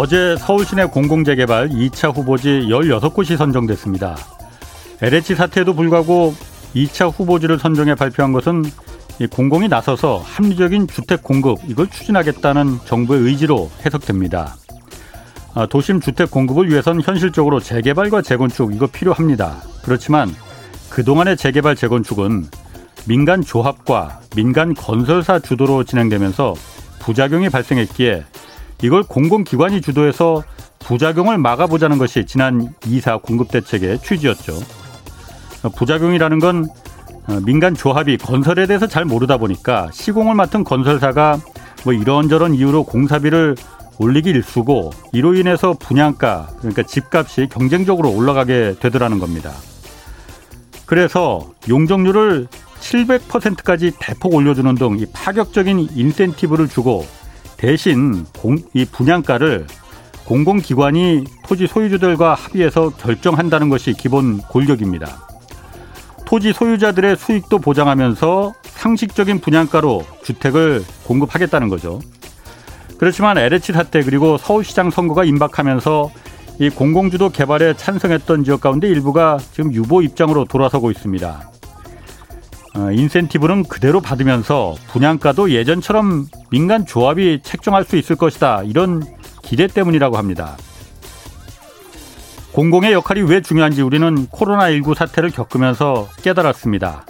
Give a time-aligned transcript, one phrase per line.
[0.00, 4.16] 어제 서울시내 공공재개발 2차 후보지 16곳이 선정됐습니다.
[5.02, 6.36] LH 사태에도 불구하고
[6.76, 8.62] 2차 후보지를 선정해 발표한 것은
[9.28, 14.54] 공공이 나서서 합리적인 주택 공급 이걸 추진하겠다는 정부의 의지로 해석됩니다.
[15.54, 19.56] 아, 도심 주택 공급을 위해선 현실적으로 재개발과 재건축 이거 필요합니다.
[19.82, 20.32] 그렇지만
[20.90, 22.46] 그동안의 재개발 재건축은
[23.08, 26.54] 민간 조합과 민간 건설사 주도로 진행되면서
[27.00, 28.22] 부작용이 발생했기에
[28.82, 30.42] 이걸 공공기관이 주도해서
[30.78, 34.58] 부작용을 막아보자는 것이 지난 이사 공급대책의 취지였죠.
[35.76, 36.66] 부작용이라는 건
[37.26, 41.38] 어, 민간 조합이 건설에 대해서 잘 모르다 보니까 시공을 맡은 건설사가
[41.84, 43.54] 뭐 이런저런 이유로 공사비를
[43.98, 49.52] 올리기 일쑤고 이로 인해서 분양가 그러니까 집값이 경쟁적으로 올라가게 되더라는 겁니다.
[50.86, 52.46] 그래서 용적률을
[52.80, 57.04] 700%까지 대폭 올려주는 등 이 파격적인 인센티브를 주고
[57.58, 59.66] 대신 공, 이 분양가를
[60.24, 65.26] 공공기관이 토지 소유주들과 합의해서 결정한다는 것이 기본 골격입니다.
[66.24, 71.98] 토지 소유자들의 수익도 보장하면서 상식적인 분양가로 주택을 공급하겠다는 거죠.
[72.98, 76.10] 그렇지만 LH 사태 그리고 서울시장 선거가 임박하면서
[76.60, 81.57] 이 공공주도 개발에 찬성했던 지역 가운데 일부가 지금 유보 입장으로 돌아서고 있습니다.
[82.78, 88.62] 어, 인센티브는 그대로 받으면서 분양가도 예전처럼 민간 조합이 책정할 수 있을 것이다.
[88.62, 89.02] 이런
[89.42, 90.56] 기대 때문이라고 합니다.
[92.52, 97.04] 공공의 역할이 왜 중요한지 우리는 코로나19 사태를 겪으면서 깨달았습니다.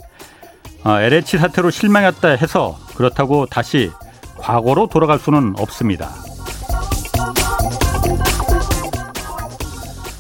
[0.85, 3.91] 아, LH 사태로 실망했다 해서 그렇다고 다시
[4.39, 6.09] 과거로 돌아갈 수는 없습니다.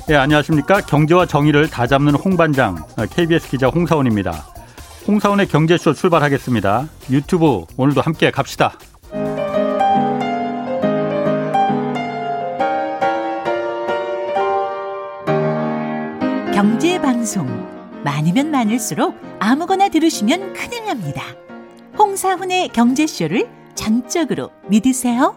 [0.09, 0.83] 네, 안녕하십니까.
[0.83, 2.77] 경제와 정의를 다 잡는 홍반장,
[3.11, 4.58] KBS 기자 홍사원입니다.
[5.09, 6.87] 홍사원의 경제쇼 출발하겠습니다.
[7.11, 8.75] 유튜브 오늘도 함께 갑시다.
[16.55, 17.47] 경제 방송
[18.05, 21.23] 많으면 많을수록 아무거나 들으시면 큰일 납니다.
[21.99, 25.35] 홍사훈의 경제쇼를 전적으로 믿으세요.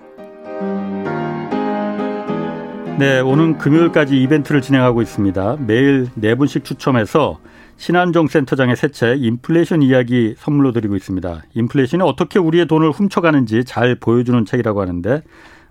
[2.99, 5.57] 네, 오늘 금요일까지 이벤트를 진행하고 있습니다.
[5.65, 7.39] 매일 네 분씩 추첨해서
[7.81, 11.41] 신한종 센터장의 새 책 인플레이션 이야기 선물로 드리고 있습니다.
[11.55, 15.23] 인플레이션이 어떻게 우리의 돈을 훔쳐가는지 잘 보여주는 책이라고 하는데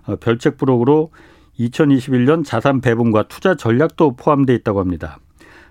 [0.07, 1.11] 어, 별책 부록으로
[1.57, 5.19] 2021년 자산 배분과 투자 전략도 포함되어 있다고 합니다.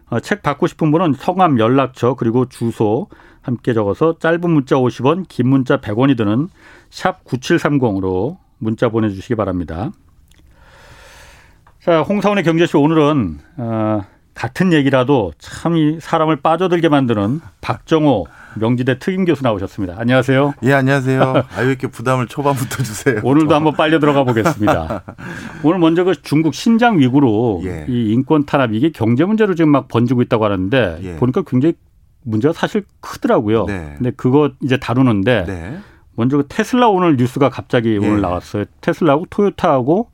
[0.09, 3.09] 어, 책 받고 싶은 분은 성함, 연락처 그리고 주소
[3.43, 6.49] 함께 적어서 짧은 문자 50원, 긴 문자 100원이 드는
[6.89, 9.93] 샵 9730으로 문자 보내주시기 바랍니다.
[11.81, 18.27] 자, 홍사원의 경제쇼 오늘은 어, 같은 얘기라도 참 이 사람을 빠져들게 만드는 박정호
[18.57, 19.95] 명지대 특임 교수 나오셨습니다.
[19.99, 20.55] 안녕하세요.
[20.65, 21.45] 예, 안녕하세요.
[21.57, 23.21] 아유, 이렇게 부담을 초반부터 주세요.
[23.23, 25.03] 오늘도 한번 빨려 들어가 보겠습니다.
[25.63, 27.27] 오늘 먼저 그 중국 신장 위구르
[27.65, 27.87] 예.
[27.89, 31.17] 이 인권 탄압 이게 경제 문제로 지금 막 번지고 있다고 하는데 예.
[31.17, 31.75] 보니까 굉장히
[32.23, 33.67] 문제가 사실 크더라고요.
[33.67, 33.95] 네.
[33.97, 35.79] 근데 그거 이제 다루는데 네.
[36.17, 37.97] 먼저 그 테슬라 오늘 뉴스가 갑자기 예.
[37.99, 38.65] 오늘 나왔어요.
[38.81, 40.11] 테슬라하고 토요타하고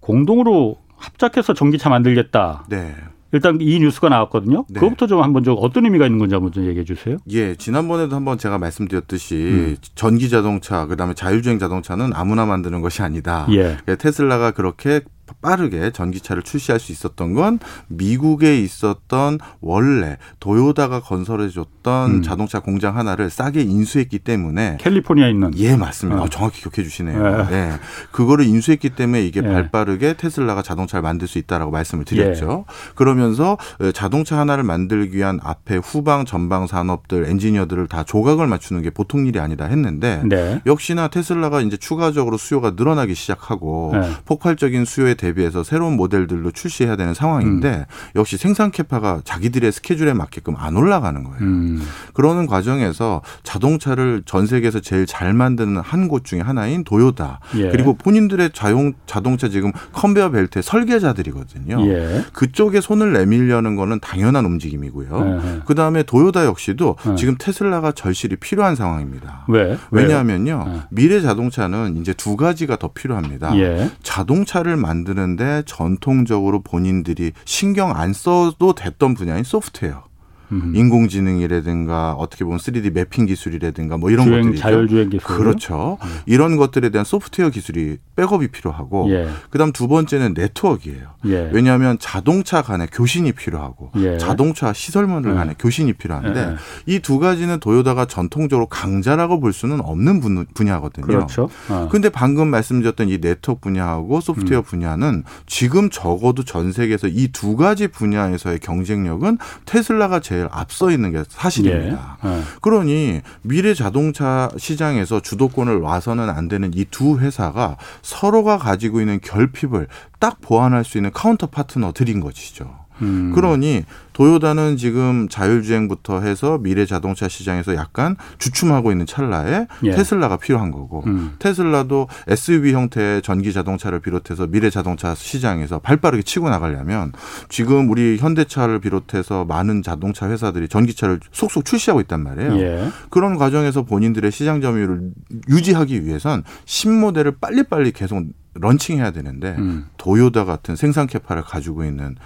[0.00, 2.64] 공동으로 합작해서 전기차 만들겠다.
[2.68, 2.94] 네.
[3.32, 4.64] 일단 이 뉴스가 나왔거든요.
[4.68, 4.80] 네.
[4.80, 7.16] 그것부터 좀 한번 좀 어떤 의미가 있는 건지 한번 좀 얘기해 주세요.
[7.30, 9.76] 예, 지난번에도 한번 제가 말씀드렸듯이 음.
[9.94, 13.46] 전기 자동차 그다음에 자율주행 자동차는 아무나 만드는 것이 아니다.
[13.50, 13.76] 예.
[13.96, 15.00] 테슬라가 그렇게
[15.40, 17.58] 빠르게 전기차를 출시할 수 있었던 건
[17.88, 22.22] 미국에 있었던 원래 도요다가 건설해줬던 음.
[22.22, 26.22] 자동차 공장 하나를 싸게 인수했기 때문에 캘리포니아에 있는 예 맞습니다.
[26.22, 26.28] 어.
[26.28, 27.46] 정확히 기억해 주시네요.
[27.50, 27.50] 예.
[27.50, 27.72] 네.
[28.12, 29.48] 그거를 인수했기 때문에 이게 예.
[29.48, 32.64] 발빠르게 테슬라가 자동차를 만들 수 있다라고 말씀을 드렸죠.
[32.68, 32.74] 예.
[32.94, 33.56] 그러면서
[33.94, 39.38] 자동차 하나를 만들기 위한 앞에 후방 전방 산업들 엔지니어들을 다 조각을 맞추는 게 보통 일이
[39.38, 40.60] 아니다 했는데 네.
[40.66, 44.10] 역시나 테슬라가 이제 추가적으로 수요가 늘어나기 시작하고 네.
[44.24, 47.84] 폭발적인 수요에 대비해서 새로운 모델들로 출시해야 되는 상황인데 음.
[48.16, 51.38] 역시 생산 캐파가 자기들의 스케줄에 맞게끔 안 올라가는 거예요.
[51.40, 51.82] 음.
[52.14, 57.40] 그러는 과정에서 자동차를 전 세계에서 제일 잘 만드는 한 곳 중에 하나인 도요다.
[57.56, 57.68] 예.
[57.68, 61.86] 그리고 본인들의 자용 자동차 지금 컨베어 벨트의 설계자들이거든요.
[61.86, 62.24] 예.
[62.32, 65.40] 그쪽에 손을 내밀려는 거는 당연한 움직임이고요.
[65.44, 65.60] 예.
[65.66, 67.14] 그 다음에 도요다 역시도 예.
[67.16, 69.44] 지금 테슬라가 절실히 필요한 상황입니다.
[69.48, 69.78] 왜?
[69.90, 70.80] 왜냐하면요 예.
[70.90, 73.56] 미래 자동차는 이제 두 가지가 더 필요합니다.
[73.58, 73.90] 예.
[74.02, 80.09] 자동차를 만드 만드는데 전통적으로 본인들이 신경 안 써도 됐던 분야인 소프트웨어.
[80.52, 80.72] 음.
[80.74, 85.98] 인공지능이라든가 어떻게 보면 3D 매핑 기술이라든가 뭐 이런 주행, 것들이 자율주행 기술 그렇죠.
[86.02, 86.08] 음.
[86.26, 89.28] 이런 것들에 대한 소프트웨어 기술이 백업이 필요하고 예.
[89.50, 91.14] 그다음 두 번째는 네트워크예요.
[91.26, 91.50] 예.
[91.52, 94.18] 왜냐하면 자동차 간의 교신이 필요하고 예.
[94.18, 95.34] 자동차 시설물을 예.
[95.34, 96.56] 간의 교신이 필요한데 예.
[96.94, 100.20] 이두 가지는 도요다가 전통적으로 강자라고 볼 수는 없는
[100.54, 101.06] 분야거든요.
[101.06, 101.48] 그렇죠.
[101.68, 101.88] 어.
[101.90, 104.64] 근데 방금 말씀드렸던 이 네트워크 분야하고 소프트웨어 음.
[104.64, 111.22] 분야는 지금 적어도 전 세계에서 이 두 가지 분야에서의 경쟁력은 테슬라가 제일 앞서 있는 게
[111.28, 112.18] 사실입니다.
[112.24, 112.28] 예.
[112.28, 112.40] 예.
[112.60, 119.86] 그러니 미래 자동차 시장에서 주도권을 놔서는 안 되는 이 두 회사가 서로가 가지고 있는 결핍을
[120.18, 122.74] 딱 보완할 수 있는 counter partner들인 것이죠.
[123.02, 123.32] 음.
[123.34, 129.90] 그러니 도요다는 지금 자율주행부터 해서 미래 자동차 시장에서 약간 주춤하고 있는 찰나에 예.
[129.92, 131.36] 테슬라가 필요한 거고 음.
[131.38, 137.12] 테슬라도 SUV 형태의 전기 자동차를 비롯해서 미래 자동차 시장에서 발빠르게 치고 나가려면
[137.48, 142.58] 지금 우리 현대차를 비롯해서 많은 자동차 회사들이 전기차를 속속 출시하고 있단 말이에요.
[142.58, 142.88] 예.
[143.08, 145.12] 그런 과정에서 본인들의 시장 점유율을
[145.48, 148.24] 유지하기 위해선 신모델을 빨리빨리 계속
[148.54, 149.86] 런칭해야 되는데 음.
[149.96, 152.16] 도요다 같은 생산 캐파를 가지고 있는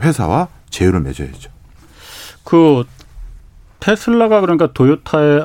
[0.00, 1.50] 회사와 제휴를 맺어야죠.
[2.44, 2.84] 그
[3.80, 5.44] 테슬라가 그러니까 도요타의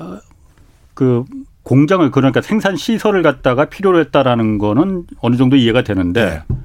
[0.94, 1.26] 그
[1.64, 6.56] 공장을 그러니까 생산 시설을 갖다가 필요로 했다라는 거는 어느 정도 이해가 되는데 네.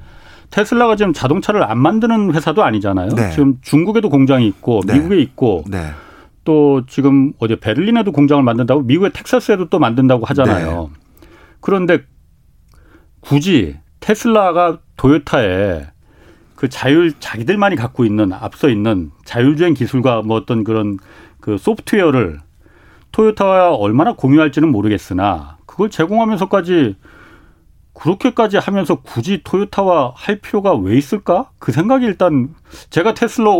[0.49, 3.09] 테슬라가 지금 자동차를 안 만드는 회사도 아니잖아요.
[3.09, 3.31] 네.
[3.31, 4.93] 지금 중국에도 공장이 있고 네.
[4.93, 5.91] 미국에 있고 네.
[6.43, 10.89] 또 지금 어제 베를린에도 공장을 만든다고 미국의 텍사스에도 또 만든다고 하잖아요.
[10.91, 11.27] 네.
[11.59, 12.03] 그런데
[13.19, 15.87] 굳이 테슬라가 도요타에
[16.55, 20.97] 그 자율 자기들만이 갖고 있는 앞서 있는 자율주행 기술과 뭐 어떤 그런
[21.39, 22.39] 그 소프트웨어를
[23.11, 26.95] 토요타와 얼마나 공유할지는 모르겠으나 그걸 제공하면서까지
[27.93, 31.49] 그렇게까지 하면서 굳이 토요타와 할 필요가 왜 있을까?
[31.59, 32.53] 그 생각이 일단
[32.89, 33.51] 제가 테슬라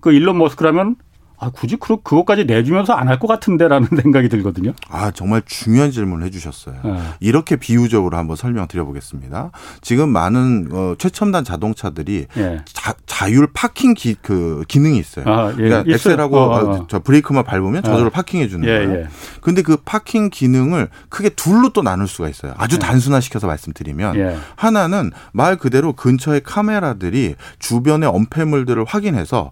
[0.00, 0.96] 그 일론 머스크라면
[1.42, 4.72] 아, 굳이 그, 그것까지 내주면서 안 할 것 같은데라는 생각이 들거든요.
[4.88, 6.76] 아, 정말 중요한 질문을 해주셨어요.
[6.84, 7.00] 네.
[7.20, 9.50] 이렇게 비유적으로 한번 설명드려보겠습니다.
[9.80, 12.58] 지금 많은 어, 최첨단 자동차들이 네.
[13.06, 15.24] 자, 율 파킹 기, 그 기능이 있어요.
[15.28, 15.56] 아, 예.
[15.56, 16.86] 그러니까 엑셀하고 어, 어, 어.
[16.88, 18.10] 저 브레이크만 밟으면 저절로 어.
[18.10, 19.00] 파킹해 주는 예, 거예요.
[19.02, 19.08] 예.
[19.40, 22.54] 근데 그 파킹 기능을 크게 둘로 또 나눌 수가 있어요.
[22.56, 22.78] 아주 예.
[22.78, 24.36] 단순화시켜서 말씀드리면 예.
[24.56, 29.50] 하나는 말 그대로 근처의 카메라들이 주변의 엄폐물들을 확인해서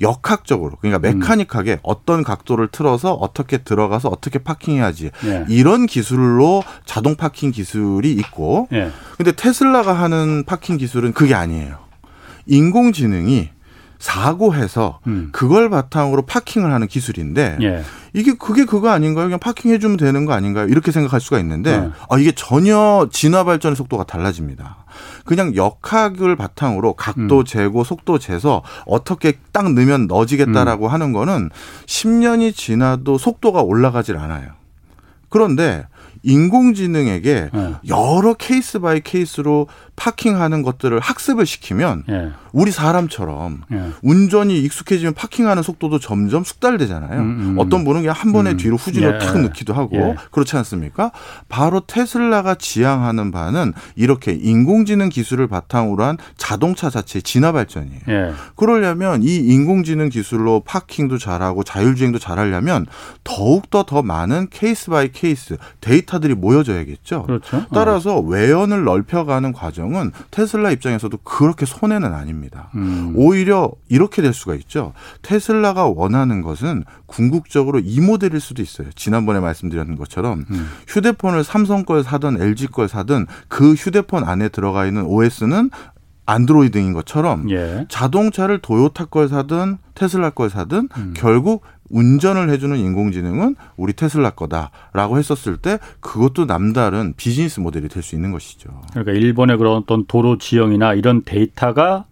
[0.00, 1.18] 역학적으로 그러니까 음.
[1.18, 1.78] 메카닉하게 음.
[1.82, 5.44] 어떤 각도를 틀어서 어떻게 들어가서 어떻게 파킹해야지 예.
[5.48, 8.90] 이런 기술로 자동 파킹 기술이 있고 예.
[9.16, 11.78] 근데 테슬라가 하는 파킹 기술은 그게 아니에요.
[12.46, 13.50] 인공지능이
[14.00, 15.28] 사고해서 음.
[15.30, 17.84] 그걸 바탕으로 파킹을 하는 기술인데 예.
[18.14, 19.26] 이게 그게 그거 아닌가요?
[19.26, 20.66] 그냥 파킹해 주면 되는 거 아닌가요?
[20.68, 21.90] 이렇게 생각할 수가 있는데 네.
[22.08, 24.84] 아 이게 전혀 진화 발전의 속도가 달라집니다.
[25.26, 27.44] 그냥 역학을 바탕으로 각도 음.
[27.44, 30.92] 재고 속도 재서 어떻게 딱 넣으면 넣어지겠다라고 음.
[30.92, 31.50] 하는 거는
[31.84, 34.52] 10년이 지나도 속도가 올라가질 않아요.
[35.28, 35.86] 그런데
[36.22, 37.74] 인공지능에게 네.
[37.88, 39.68] 여러 case by case로
[40.00, 42.30] 파킹하는 것들을 학습을 시키면 네.
[42.52, 43.90] 우리 사람처럼 네.
[44.02, 47.20] 운전이 익숙해지면 파킹하는 속도도 점점 숙달되잖아요.
[47.20, 47.54] 음, 음.
[47.58, 48.56] 어떤 분은 그냥 한 번에 음.
[48.56, 49.24] 뒤로 후진을 예.
[49.24, 50.16] 탁 넣기도 하고 예.
[50.30, 51.12] 그렇지 않습니까?
[51.48, 58.00] 바로 테슬라가 지향하는 바는 이렇게 인공지능 기술을 바탕으로 한 자동차 자체의 진화 발전이에요.
[58.08, 58.32] 예.
[58.56, 62.86] 그러려면 이 인공지능 기술로 파킹도 잘하고 자율주행도 잘하려면
[63.22, 67.22] 더욱더 더 많은 case by case 데이터 데이터들이 모여져야겠죠.
[67.22, 67.64] 그렇죠.
[67.72, 68.20] 따라서 어.
[68.20, 72.70] 외연을 넓혀가는 과정 은 테슬라 입장에서도 그렇게 손해는 아닙니다.
[72.74, 73.12] 음.
[73.16, 74.92] 오히려 이렇게 될 수가 있죠.
[75.22, 78.88] 테슬라가 원하는 것은 궁극적으로 이 모델일 수도 있어요.
[78.94, 80.68] 지난번에 말씀드렸는 것처럼 음.
[80.86, 85.70] 휴대폰을 삼성 걸 사든 LG 걸 사든 그 휴대폰 안에 들어가 있는 OS는
[86.26, 87.86] 안드로이드인 것처럼 예.
[87.88, 91.14] 자동차를 도요타 걸 사든 테슬라 걸 사든 음.
[91.16, 98.14] 결국 운전을 해주는 인공지능은 우리 테슬라 거다라고 했었을 때 그것도 남다른 비즈니스 모델이 될 수
[98.14, 98.70] 있는 것이죠.
[98.92, 102.06] 그러니까 일본의 그런 어떤 도로 지형이나 이런 데이터가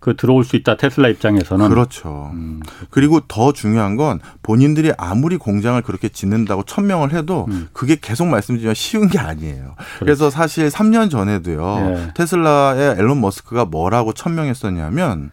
[0.00, 2.30] 그 들어올 수 있다 테슬라 입장에서는 그렇죠.
[2.32, 2.60] 음.
[2.88, 7.68] 그리고 더 중요한 건 본인들이 아무리 공장을 그렇게 짓는다고 천명을 해도 음.
[7.72, 9.74] 그게 계속 말씀드리면 쉬운 게 아니에요.
[9.76, 9.98] 그렇지.
[9.98, 12.12] 그래서 사실 3년 전에도요 예.
[12.14, 15.30] 테슬라의 앨런 머스크가 뭐라고 천명했었냐면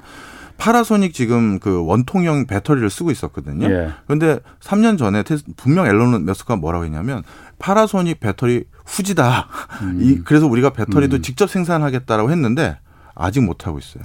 [0.57, 3.67] 파라소닉 지금 그 원통형 배터리를 쓰고 있었거든요.
[3.69, 3.91] 예.
[4.05, 5.23] 그런데 3년 전에
[5.57, 7.23] 분명 앨런 머스크가 뭐라고 했냐면
[7.59, 9.47] 파라소닉 배터리 후지다.
[9.81, 9.99] 음.
[10.01, 11.21] 이 그래서 우리가 배터리도 음.
[11.21, 12.77] 직접 생산하겠다라고 했는데
[13.15, 14.03] 아직 못 하고 있어요.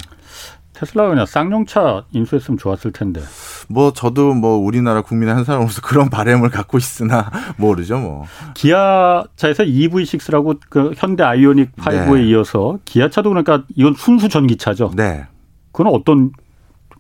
[0.81, 3.21] 테슬라가 그냥 쌍용차 인수했으면 좋았을 텐데.
[3.69, 8.25] 뭐 저도 뭐 우리나라 국민의 한 사람으로서 그런 바램을 갖고 있으나 모르죠 뭐.
[8.55, 12.29] 기아차에서 EV6라고 그 현대 아이오닉 5에 네.
[12.29, 14.93] 이어서 기아차도 그러니까 이건 순수 전기차죠.
[14.97, 15.27] 네.
[15.73, 16.33] 그건 어떤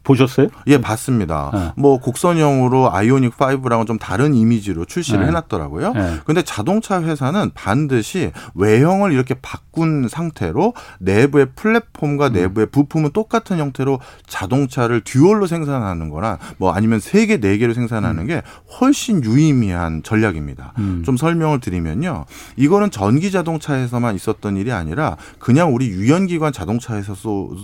[0.02, 0.49] 보셨어요?
[0.66, 1.50] 예, 봤습니다.
[1.52, 1.73] 네.
[1.76, 5.26] 뭐 곡선형으로 아이오닉 5랑은 좀 다른 이미지로 출시를 네.
[5.28, 5.92] 해놨더라고요.
[5.92, 6.16] 네.
[6.25, 12.33] 근데 자동차 회사는 반드시 외형을 이렇게 바꾼 상태로 내부의 플랫폼과 음.
[12.33, 18.23] 내부의 부품은 똑같은 형태로 자동차를 듀얼로 생산하는 거나 뭐 아니면 세 개, 네 개로 생산하는
[18.23, 18.26] 음.
[18.26, 18.42] 게
[18.80, 20.73] 훨씬 유의미한 전략입니다.
[20.78, 21.02] 음.
[21.04, 22.25] 좀 설명을 드리면요.
[22.57, 27.57] 이거는 전기 자동차에서만 있었던 일이 아니라 그냥 우리 유연기관 자동차에서도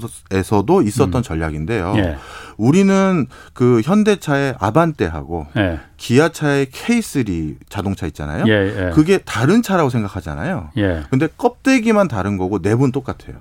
[0.83, 1.23] 있었던 음.
[1.23, 1.95] 전략인데요.
[1.97, 2.17] 예.
[2.57, 5.81] 우리는 그 현대차의 아반떼하고 예.
[5.97, 8.45] 기아차의 K3 자동차 있잖아요.
[8.49, 8.53] 예,
[8.87, 8.91] 예.
[8.91, 10.71] 그게 다른 차라고 생각하잖아요.
[10.79, 11.03] 예.
[11.11, 13.37] 근데 껍데기만 다른 거고 내부는 똑같아요.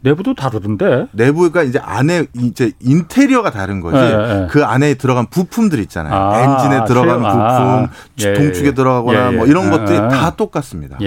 [0.00, 1.06] 내부도 다르던데.
[1.12, 3.96] 내부가 이제 안에 이제 인테리어가 다른 거지.
[3.96, 4.02] 예,
[4.42, 4.46] 예.
[4.50, 6.12] 그 안에 들어간 부품들 있잖아요.
[6.14, 7.88] 아, 엔진에 들어가는 부품, 아,
[8.20, 8.74] 예, 동축에 예.
[8.74, 10.98] 들어가거나 뭐 이런 것들이 다 똑같습니다.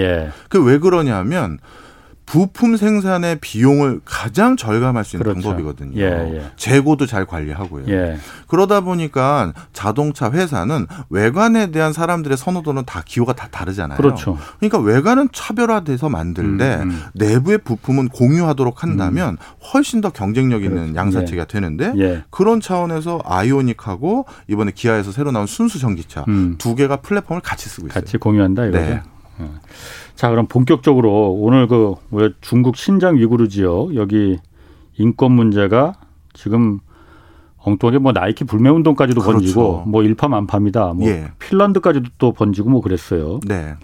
[0.48, 1.58] 그 왜 그러냐면
[2.28, 5.48] 부품 생산의 비용을 가장 절감할 수 있는 그렇죠.
[5.48, 5.98] 방법이거든요.
[5.98, 6.50] 예, 예.
[6.56, 7.86] 재고도 잘 관리하고요.
[7.88, 8.18] 예.
[8.48, 13.96] 그러다 보니까 자동차 회사는 외관에 대한 사람들의 선호도는 다 기호가 다 다르잖아요.
[13.96, 14.36] 그렇죠.
[14.58, 17.02] 그러니까 외관은 차별화돼서 만들되 음, 음.
[17.14, 19.64] 내부의 부품은 공유하도록 한다면 음.
[19.72, 20.96] 훨씬 더 경쟁력 있는 그렇죠.
[20.96, 21.46] 양산체가 예.
[21.46, 22.24] 되는데 예.
[22.28, 26.56] 그런 차원에서 아이오닉하고 이번에 기아에서 새로 나온 순수 전기차 음.
[26.58, 28.02] 두 개가 플랫폼을 같이 쓰고 있어요.
[28.02, 28.84] 같이 공유한다 이거죠.
[28.84, 29.02] 네.
[30.18, 30.20] 어.
[30.20, 31.94] 자, 그럼 본격적으로 오늘 그
[32.40, 34.38] 중국 신장 위구르 지역 여기
[34.96, 35.94] 인권 문제가
[36.34, 36.80] 지금
[37.58, 39.38] 엉뚱하게 뭐 나이키 불매 운동까지도 그렇죠.
[39.38, 40.94] 번지고 뭐 일파만파입니다.
[40.94, 41.28] 뭐 예.
[41.38, 43.38] 핀란드까지도 또 번지고 뭐 그랬어요.
[43.46, 43.76] 네.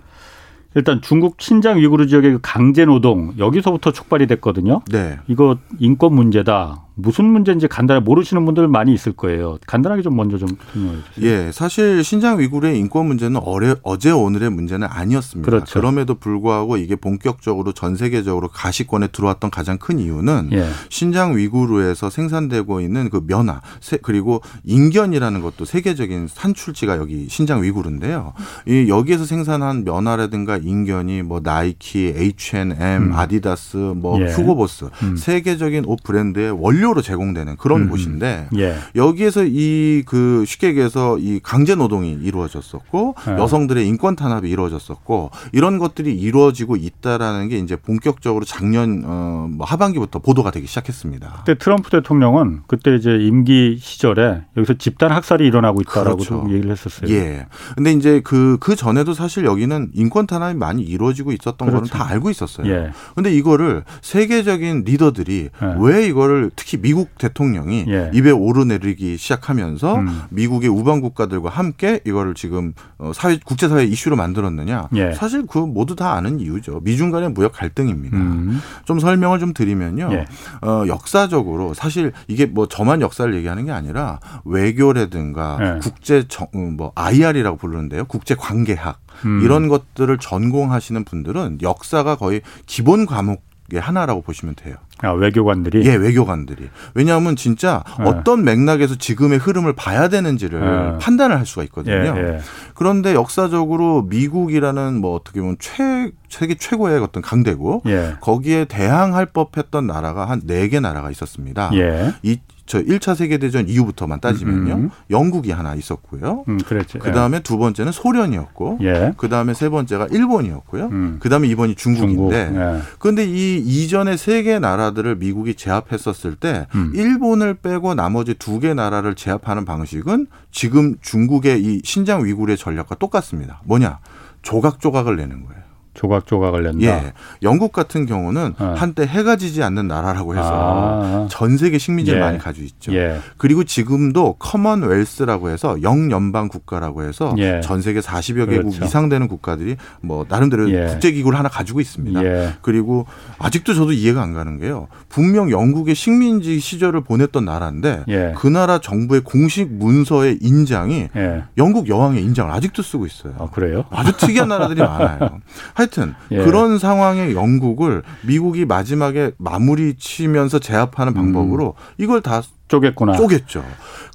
[0.75, 4.83] 일단 중국 신장 위구르 지역의 그 강제 노동 여기서부터 촉발이 됐거든요.
[4.91, 5.19] 네.
[5.29, 6.84] 이거 인권 문제다.
[6.94, 9.58] 무슨 문제인지 간단히 모르시는 분들 많이 있을 거예요.
[9.66, 11.30] 간단하게 좀 먼저 좀 설명해 주세요.
[11.30, 15.50] 예, 사실 신장 위구르의 인권 문제는 어제, 어제 오늘의 문제는 아니었습니다.
[15.50, 15.80] 그렇죠.
[15.80, 20.68] 그럼에도 불구하고 이게 본격적으로 전 세계적으로 가시권에 들어왔던 가장 큰 이유는 예.
[20.88, 23.60] 신장 위구르에서 생산되고 있는 그 면화
[24.02, 28.34] 그리고 인견이라는 것도 세계적인 산출지가 여기 신장 위구르인데요.
[28.66, 33.12] 이 여기에서 생산한 면화라든가 인견이 뭐 나이키, H&M, 음.
[33.12, 34.26] 아디다스, 뭐 예.
[34.32, 35.16] 휴고보스 음.
[35.16, 37.88] 세계적인 옷 브랜드의 원료 무료로 제공되는 그런 음.
[37.88, 38.76] 곳인데 예.
[38.95, 43.33] 여기에서 이 그 쉽게 얘기해서 이 강제 노동이 이루어졌었고 예.
[43.33, 50.19] 여성들의 인권 탄압이 이루어졌었고 이런 것들이 이루어지고 있다라는 게 이제 본격적으로 작년 어, 뭐 하반기부터
[50.21, 51.43] 보도가 되기 시작했습니다.
[51.45, 56.47] 그때 트럼프 대통령은 그때 이제 임기 시절에 여기서 집단 학살이 일어나고 있다라고 그렇죠.
[56.50, 57.11] 얘기를 했었어요.
[57.11, 57.47] 예.
[57.75, 61.75] 근데 이제 그그 그 전에도 사실 여기는 인권 탄압이 많이 이루어지고 있었던 그렇죠.
[61.75, 62.69] 거는 다 알고 있었어요.
[62.71, 62.91] 예.
[63.14, 65.75] 근데 이거를 세계적인 리더들이 예.
[65.79, 68.11] 왜 이거를 특히 특히 미국 대통령이 예.
[68.12, 70.23] 입에 오르내리기 시작하면서 음.
[70.31, 74.88] 미국의 우방 국가들과 함께 이거를 지금 어, 사회 국제사회 이슈로 만들었느냐?
[74.97, 75.12] 예.
[75.12, 76.81] 사실 그 모두 다 아는 이유죠.
[76.83, 78.16] 미중 간의 무역 갈등입니다.
[78.16, 78.61] 음.
[78.85, 80.11] 좀 설명을 좀 드리면요.
[80.12, 80.26] 예.
[80.66, 85.81] 어, 역사적으로 사실 이게 뭐 저만 역사를 얘기하는 게 아니라 외교라든가 예.
[85.81, 88.04] 국제 정, 어, 뭐 IR이라고 부르는데요.
[88.07, 89.40] 국제 관계학 음.
[89.43, 94.76] 이런 것들을 전공하시는 분들은 역사가 거의 기본 과목 의 하나라고 보시면 돼요.
[95.04, 95.84] 아, 외교관들이?
[95.87, 96.68] 예, 외교관들이.
[96.94, 98.04] 왜냐하면 진짜 네.
[98.06, 100.99] 어떤 맥락에서 지금의 흐름을 봐야 되는지를 네.
[100.99, 101.94] 판단을 할 수가 있거든요.
[102.16, 102.38] 예, 예.
[102.75, 108.14] 그런데 역사적으로 미국이라는 뭐 어떻게 보면 최, 세계 최고의 어떤 강대국, 예.
[108.20, 111.70] 거기에 대항할 법했던 나라가 한 네 개 나라가 있었습니다.
[111.75, 112.12] 예.
[112.23, 114.75] 이, 저 1차 세계대전 이후부터만 따지면요.
[114.75, 114.90] 음.
[115.11, 116.44] 영국이 하나 있었고요.
[116.49, 116.99] 음, 그랬죠.
[116.99, 117.40] 그다음에 예.
[117.40, 119.12] 두 번째는 소련이었고 예.
[119.16, 120.87] 그다음에 세 번째가 일본이었고요.
[120.87, 121.16] 음.
[121.21, 122.61] 그다음에 이번이 중국인데 중국.
[122.61, 122.80] 예.
[122.99, 126.92] 그런데 이 이전의 세 개 나라들을 미국이 제압했었을 때 음.
[126.94, 133.61] 일본을 빼고 나머지 두 개 나라를 제압하는 방식은 지금 중국의 이 신장 위구르의 전략과 똑같습니다.
[133.64, 133.99] 뭐냐?
[134.42, 135.63] 조각조각을 내는 거예요.
[135.94, 136.86] 조각조각을 낸다.
[136.86, 137.12] 예.
[137.42, 138.74] 영국 같은 경우는 어.
[138.76, 141.28] 한때 해가 지지 않는 나라라고 해서 아.
[141.30, 142.24] 전 세계 식민지를 예.
[142.24, 142.92] 많이 가지고 있죠.
[142.94, 143.18] 예.
[143.36, 147.60] 그리고 지금도 Commonwealth라고 해서 영연방 국가라고 해서 예.
[147.62, 148.84] 전 세계 40여 개국 그렇죠.
[148.84, 150.86] 이상 되는 국가들이 뭐 나름대로 예.
[150.86, 152.24] 국제 기구를 하나 가지고 있습니다.
[152.24, 152.54] 예.
[152.60, 153.06] 그리고
[153.38, 154.88] 아직도 저도 이해가 안 가는 게요.
[155.08, 158.04] 분명 영국의 식민지 시절을 보냈던 나라인데
[158.36, 161.08] 그 나라 정부의 공식 문서의 인장이
[161.56, 163.34] 영국 여왕의 인장을 아직도 쓰고 있어요.
[163.38, 163.84] 아, 그래요?
[163.90, 165.38] 아주 특이한 나라들이 많아요.
[165.85, 166.38] 하여튼 예.
[166.38, 171.14] 그런 상황의 영국을 미국이 마지막에 마무리 치면서 제압하는 음.
[171.14, 173.17] 방법으로 이걸 다 쪼갰구나.
[173.17, 173.62] 쪼갰죠.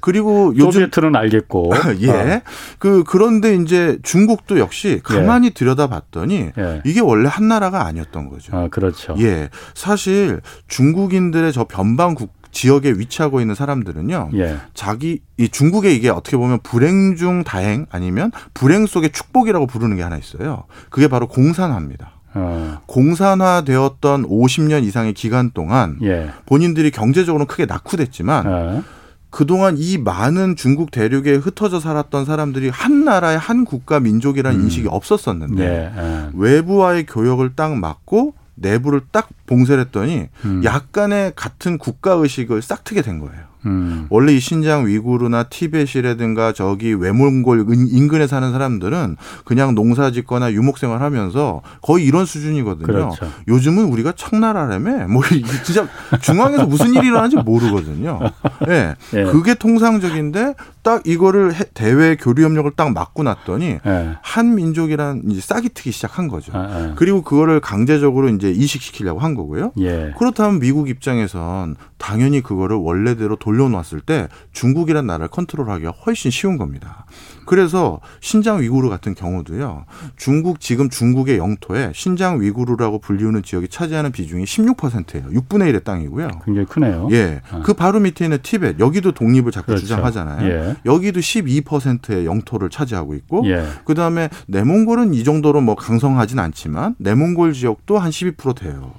[0.02, 1.70] 그리고 요즘 소비에트는 알겠고.
[2.02, 2.10] 예.
[2.10, 2.42] 어.
[2.78, 5.50] 그 그런데 이제 중국도 역시 가만히 예.
[5.50, 6.82] 들여다봤더니 예.
[6.84, 8.56] 이게 원래 한 나라가 아니었던 거죠.
[8.56, 9.14] 아, 그렇죠.
[9.20, 9.50] 예.
[9.74, 14.30] 사실 중국인들의 저 변방국 지역에 위치하고 있는 사람들은요.
[14.34, 14.58] 예.
[14.74, 20.02] 자기 이 중국에 이게 어떻게 보면 불행 중 다행 아니면 불행 속의 축복이라고 부르는 게
[20.02, 20.64] 하나 있어요.
[20.90, 22.12] 그게 바로 공산화입니다.
[22.34, 22.78] 어.
[22.86, 26.30] 공산화되었던 50년 이상의 기간 동안 예.
[26.46, 28.84] 본인들이 경제적으로는 크게 낙후됐지만 어.
[29.30, 34.64] 그동안 이 많은 중국 대륙에 흩어져 살았던 사람들이 한 나라의 한 국가 민족이라는 음.
[34.64, 35.92] 인식이 없었었는데 예.
[35.96, 36.30] 예.
[36.34, 40.62] 외부와의 교역을 딱 막고 내부를 딱 봉쇄를 했더니 음.
[40.64, 43.50] 약간의 같은 국가 의식을 싹 트게 된 거예요.
[43.66, 44.06] 음.
[44.08, 51.02] 원래 이 신장 위구르나 티벳이라든가 저기 외몽골 인근에 사는 사람들은 그냥 농사 짓거나 유목 생활
[51.02, 52.86] 하면서 거의 이런 수준이거든요.
[52.86, 53.30] 그렇죠.
[53.48, 55.22] 요즘은 우리가 청나라라며 뭐
[55.64, 55.86] 진짜
[56.22, 58.20] 중앙에서 무슨 일이 일어나는지 모르거든요.
[58.68, 58.94] 예.
[59.12, 59.24] 네.
[59.24, 64.14] 그게 통상적인데 딱 이거를 대외 교류 협력을 딱 막고 났더니 네.
[64.22, 66.52] 한 민족이란 이제 싹이 트기 시작한 거죠.
[66.54, 66.92] 아, 아.
[66.96, 69.72] 그리고 그거를 강제적으로 이제 이식시키려고 한 거고요.
[69.78, 70.12] 예.
[70.18, 77.06] 그렇다면 미국 입장에선 당연히 그거를 원래대로 돌려놓았을 때 중국이란 나라를 컨트롤하기가 훨씬 쉬운 겁니다.
[77.50, 79.84] 그래서 신장 위구르 같은 경우도요.
[80.16, 85.24] 중국 지금 중국의 영토에 신장 위구르라고 불리우는 지역이 차지하는 비중이 16%예요.
[85.24, 86.28] 6분의 1의 땅이고요.
[86.44, 87.08] 굉장히 크네요.
[87.10, 87.40] 예.
[87.50, 87.62] 아.
[87.64, 89.82] 그 바로 밑에 있는 티벳 여기도 독립을 자꾸 그렇죠.
[89.82, 90.48] 주장하잖아요.
[90.48, 90.76] 예.
[90.86, 93.64] 여기도 12%의 영토를 차지하고 있고 예.
[93.84, 98.92] 그다음에 내몽골은 이 정도로 뭐 강성하진 않지만 내몽골 지역도 한 12% 돼요.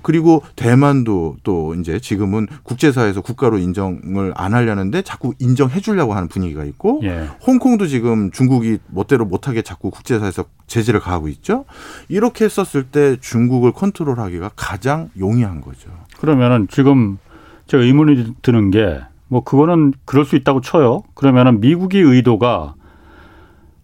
[0.00, 6.64] 그리고 대만도 또 이제 지금은 국제사회에서 국가로 인정을 안 하려는데 자꾸 인정해 주려고 하는 분위기가
[6.64, 7.28] 있고 예.
[7.46, 11.66] 홍콩도 지금 중국이 멋대로 못하게 자꾸 국제사에서 제재를 가하고 있죠.
[12.08, 15.90] 이렇게 했었을 때 중국을 컨트롤하기가 가장 용이한 거죠.
[16.18, 17.18] 그러면은 지금
[17.66, 21.04] 제가 의문이 드는 게 뭐 그거는 그럴 수 있다고 쳐요.
[21.14, 22.74] 그러면은 미국의 의도가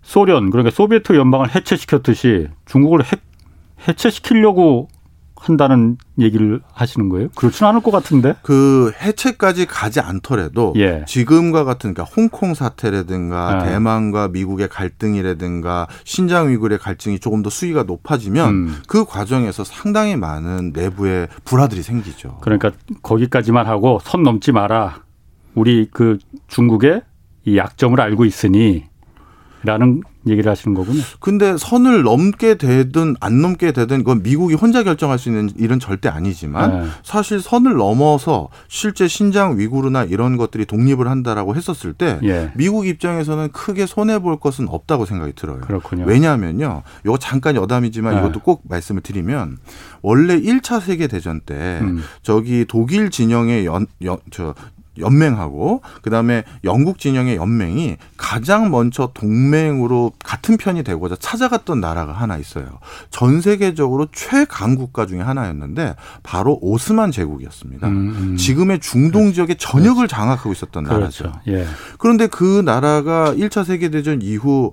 [0.03, 3.09] 소련 그러니까 소비에트 연방을 해체시켰듯이 중국을 해,
[3.87, 4.89] 해체시키려고
[5.47, 7.29] 한다는 얘기를 하시는 거예요?
[7.37, 8.35] 그렇지는 않을 것 같은데.
[8.43, 11.05] 그 해체까지 가지 않더라도 예.
[11.07, 13.71] 지금과 같은 그러니까 홍콩 사태라든가 예.
[13.71, 18.75] 대만과 미국의 갈등이라든가 신장 위구르의 갈등이 조금 더 수위가 높아지면 음.
[18.89, 22.39] 그 과정에서 상당히 많은 내부의 불화들이 생기죠.
[22.41, 22.73] 그러니까
[23.03, 25.03] 거기까지만 하고 선 넘지 마라.
[25.55, 27.03] 우리 그 중국의
[27.45, 28.85] 이 약점을 알고 있으니
[29.67, 31.01] 라는 얘기를 하시는 거군요.
[31.21, 36.09] 근데 선을 넘게 되든 안 넘게 되든 그건 미국이 혼자 결정할 수 있는 일은 절대
[36.09, 36.87] 아니지만 네.
[37.03, 42.53] 사실 선을 넘어서 실제 신장 위구르나 이런 것들이 독립을 한다라고 했었을 때 예.
[42.55, 45.61] 미국 입장에서는 크게 손해 볼 것은 없다고 생각이 들어요.
[45.61, 46.05] 그렇군요.
[46.07, 46.83] 왜냐하면요.
[47.05, 48.21] 이거 잠깐 여담이지만 네.
[48.21, 49.59] 이것도 꼭 말씀을 드리면
[50.01, 52.03] 원래 1차 세계 대전 때 음.
[52.23, 54.55] 저기 독일 진영의 연, 연, 저
[54.99, 62.79] 연맹하고 그다음에 영국 진영의 연맹이 가장 먼저 동맹으로 같은 편이 되고자 찾아갔던 나라가 하나 있어요.
[63.11, 67.89] 전 세계적으로 최강 국가 중에 하나였는데 바로 오스만 제국이었습니다.
[67.89, 68.37] 음, 음.
[68.37, 69.35] 지금의 중동 그렇죠.
[69.35, 70.15] 지역의 전역을 그렇죠.
[70.15, 71.25] 장악하고 있었던 그렇죠.
[71.25, 71.41] 나라죠.
[71.49, 71.67] 예.
[71.99, 74.73] 그런데 그 나라가 1차 세계 대전 이후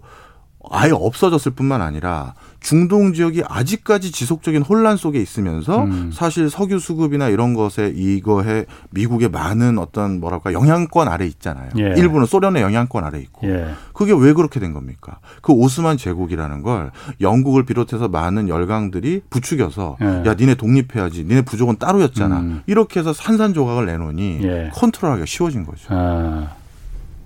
[0.69, 6.11] 아예 없어졌을 뿐만 아니라 중동 지역이 아직까지 지속적인 혼란 속에 있으면서 음.
[6.13, 11.69] 사실 석유 수급이나 이런 것에 이거에 미국의 많은 어떤 뭐랄까 영향권 아래 있잖아요.
[11.77, 11.93] 예.
[11.97, 13.47] 일부는 소련의 영향권 아래 있고.
[13.47, 13.67] 예.
[13.93, 15.19] 그게 왜 그렇게 된 겁니까?
[15.41, 20.05] 그 오스만 제국이라는 걸 영국을 비롯해서 많은 열강들이 부추겨서 예.
[20.25, 21.25] 야 니네 독립해야지.
[21.25, 22.39] 니네 부족은 따로였잖아.
[22.39, 22.61] 음.
[22.65, 24.71] 이렇게 해서 산산조각을 내놓으니 예.
[24.73, 25.87] 컨트롤하기가 쉬워진 거죠.
[25.89, 26.55] 아,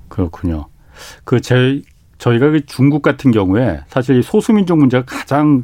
[0.09, 0.65] 그렇군요.
[1.25, 1.83] 그 제
[2.17, 5.63] 저희가 그 중국 같은 경우에 사실 소수민족 문제가 가장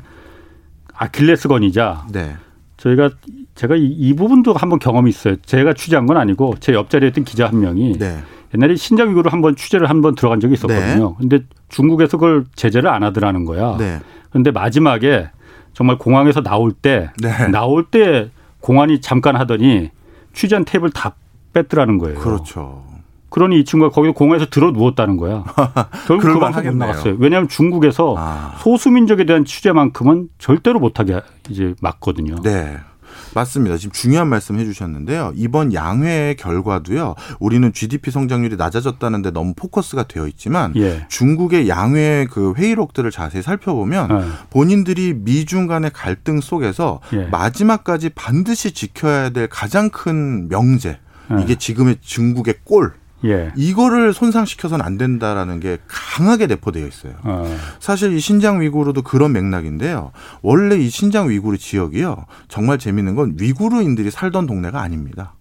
[0.94, 2.36] 아킬레스건이자 네.
[2.78, 3.12] 저희가
[3.56, 5.36] 제가 이, 이, 부분도 한번 경험이 있어요.
[5.38, 8.20] 제가 취재한 건 아니고 제 옆자리에 있던 기자 한 명이 네.
[8.54, 11.10] 옛날에 신장 위구를 한번 취재를 한번 들어간 적이 있었거든요.
[11.10, 11.16] 네.
[11.20, 11.40] 근데
[11.70, 13.78] 중국에서 그걸 제재를 안 하더라는 거야.
[13.78, 14.00] 네.
[14.30, 15.30] 그런데 마지막에
[15.74, 17.48] 정말 공항에서 나올 때 네.
[17.48, 19.90] 나올 때 공안이 잠깐 하더니
[20.34, 21.16] 취재한 탭을 다
[21.54, 22.20] 뺐더라는 거예요.
[22.20, 22.84] 그렇죠.
[23.34, 25.44] 그러니 이 친구가 거기서 공항에서 들어 누웠다는 거야.
[26.06, 27.16] 결국 그 방송 못 나갔어요.
[27.18, 28.56] 왜냐하면 중국에서 아.
[28.60, 31.20] 소수민족에 대한 취재만큼은 절대로 못하게
[31.50, 32.36] 이제 막거든요.
[32.44, 32.78] 네.
[33.34, 33.78] 맞습니다.
[33.78, 35.34] 지금 중요한 말씀 해주셨는데요.
[35.36, 37.16] 이번 양회의 결과도요.
[37.40, 41.08] 우리는 GDP 성장률이 낮아졌다는데 너무 포커스가 되어 있지만 예.
[41.10, 44.26] 중국의 양회 그 회의록들을 자세히 살펴보면 예.
[44.52, 47.26] 본인들이 미중 간의 갈등 속에서 예.
[47.26, 51.00] 마지막까지 반드시 지켜야 될 가장 큰 명제
[51.32, 51.42] 예.
[51.42, 52.94] 이게 지금의 중국의 꼴
[53.26, 53.52] 예.
[53.56, 57.14] 이거를 손상시켜서는 안 된다라는 게 강하게 내포되어 있어요.
[57.24, 57.58] 어.
[57.80, 60.12] 사실 이 신장 위구르도 그런 맥락인데요.
[60.42, 62.26] 원래 이 신장 위구르 지역이요.
[62.48, 65.36] 정말 재밌는 건 위구르인들이 살던 동네가 아닙니다.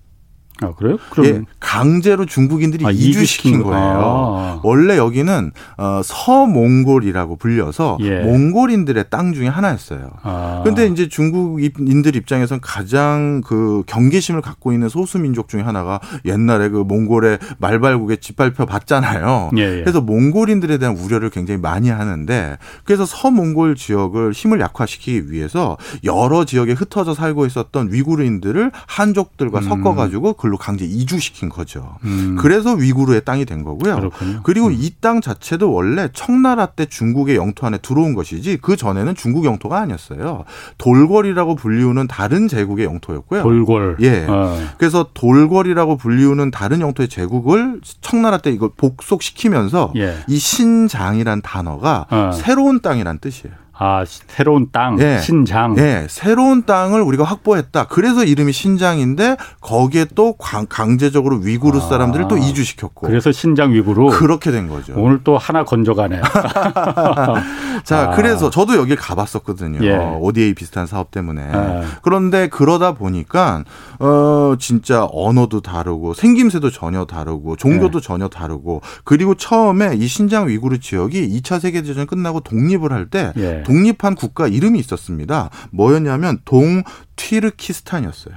[0.62, 0.98] 아 그래요?
[1.10, 3.76] 그럼 예, 강제로 중국인들이 아, 이주시킨 이주시킨 거예요.
[3.78, 4.60] 아.
[4.62, 8.20] 원래 여기는 어, 서몽골이라고 불려서 예.
[8.20, 10.10] 몽골인들의 땅 중에 하나였어요.
[10.22, 10.62] 아.
[10.64, 16.78] 근데 이제 중국인들 입장에선 가장 그 경계심을 갖고 있는 소수 민족 중에 하나가 옛날에 그
[16.78, 19.50] 몽골의 말발국에 짓밟혀 봤잖아요.
[19.56, 19.80] 예, 예.
[19.80, 26.72] 그래서 몽골인들에 대한 우려를 굉장히 많이 하는데 그래서 서몽골 지역을 힘을 약화시키기 위해서 여러 지역에
[26.72, 29.62] 흩어져 살고 있었던 위구르인들을 한족들과 음.
[29.62, 31.96] 섞어가지고 글로 강제 이주시킨 거죠.
[32.04, 32.36] 음.
[32.38, 33.96] 그래서 위구르의 땅이 된 거고요.
[33.96, 34.30] 그렇군요.
[34.30, 34.40] 음.
[34.42, 39.80] 그리고 이땅 자체도 원래 청나라 때 중국의 영토 안에 들어온 것이지 그 전에는 중국 영토가
[39.80, 40.44] 아니었어요.
[40.76, 43.42] 돌궐이라고 불리우는 다른 제국의 영토였고요.
[43.42, 43.96] 돌골.
[44.00, 44.26] 예.
[44.28, 44.58] 어.
[44.76, 50.16] 그래서 돌궐이라고 불리우는 다른 영토의 제국을 청나라 때 이걸 복속시키면서 예.
[50.28, 52.30] 이 신장이란 단어가 어.
[52.34, 53.61] 새로운 땅이란 뜻이에요.
[53.74, 55.18] 아 새로운 땅 예.
[55.18, 55.76] 신장.
[55.78, 57.86] 예, 새로운 땅을 우리가 확보했다.
[57.88, 61.80] 그래서 이름이 신장인데 거기에 또 강, 강제적으로 위구르 아.
[61.80, 64.92] 사람들을 또 이주시켰고 그래서 신장 위구로 그렇게 된 거죠.
[64.96, 66.22] 오늘 또 하나 건져가네요.
[67.84, 68.14] 자, 아.
[68.14, 69.84] 그래서 저도 여길 가봤었거든요.
[69.84, 69.96] 예.
[69.96, 71.42] ODA 비슷한 사업 때문에.
[71.52, 71.82] 아.
[72.02, 73.64] 그런데 그러다 보니까
[73.98, 78.06] 어 진짜 언어도 다르고 생김새도 전혀 다르고 종교도 네.
[78.06, 83.61] 전혀 다르고 그리고 처음에 이 신장 위구르 지역이 2차 세계 대전 끝나고 독립을 할때 예.
[83.64, 85.50] 독립한 국가 이름이 있었습니다.
[85.70, 88.34] 뭐였냐면 동튀르키스탄이었어요.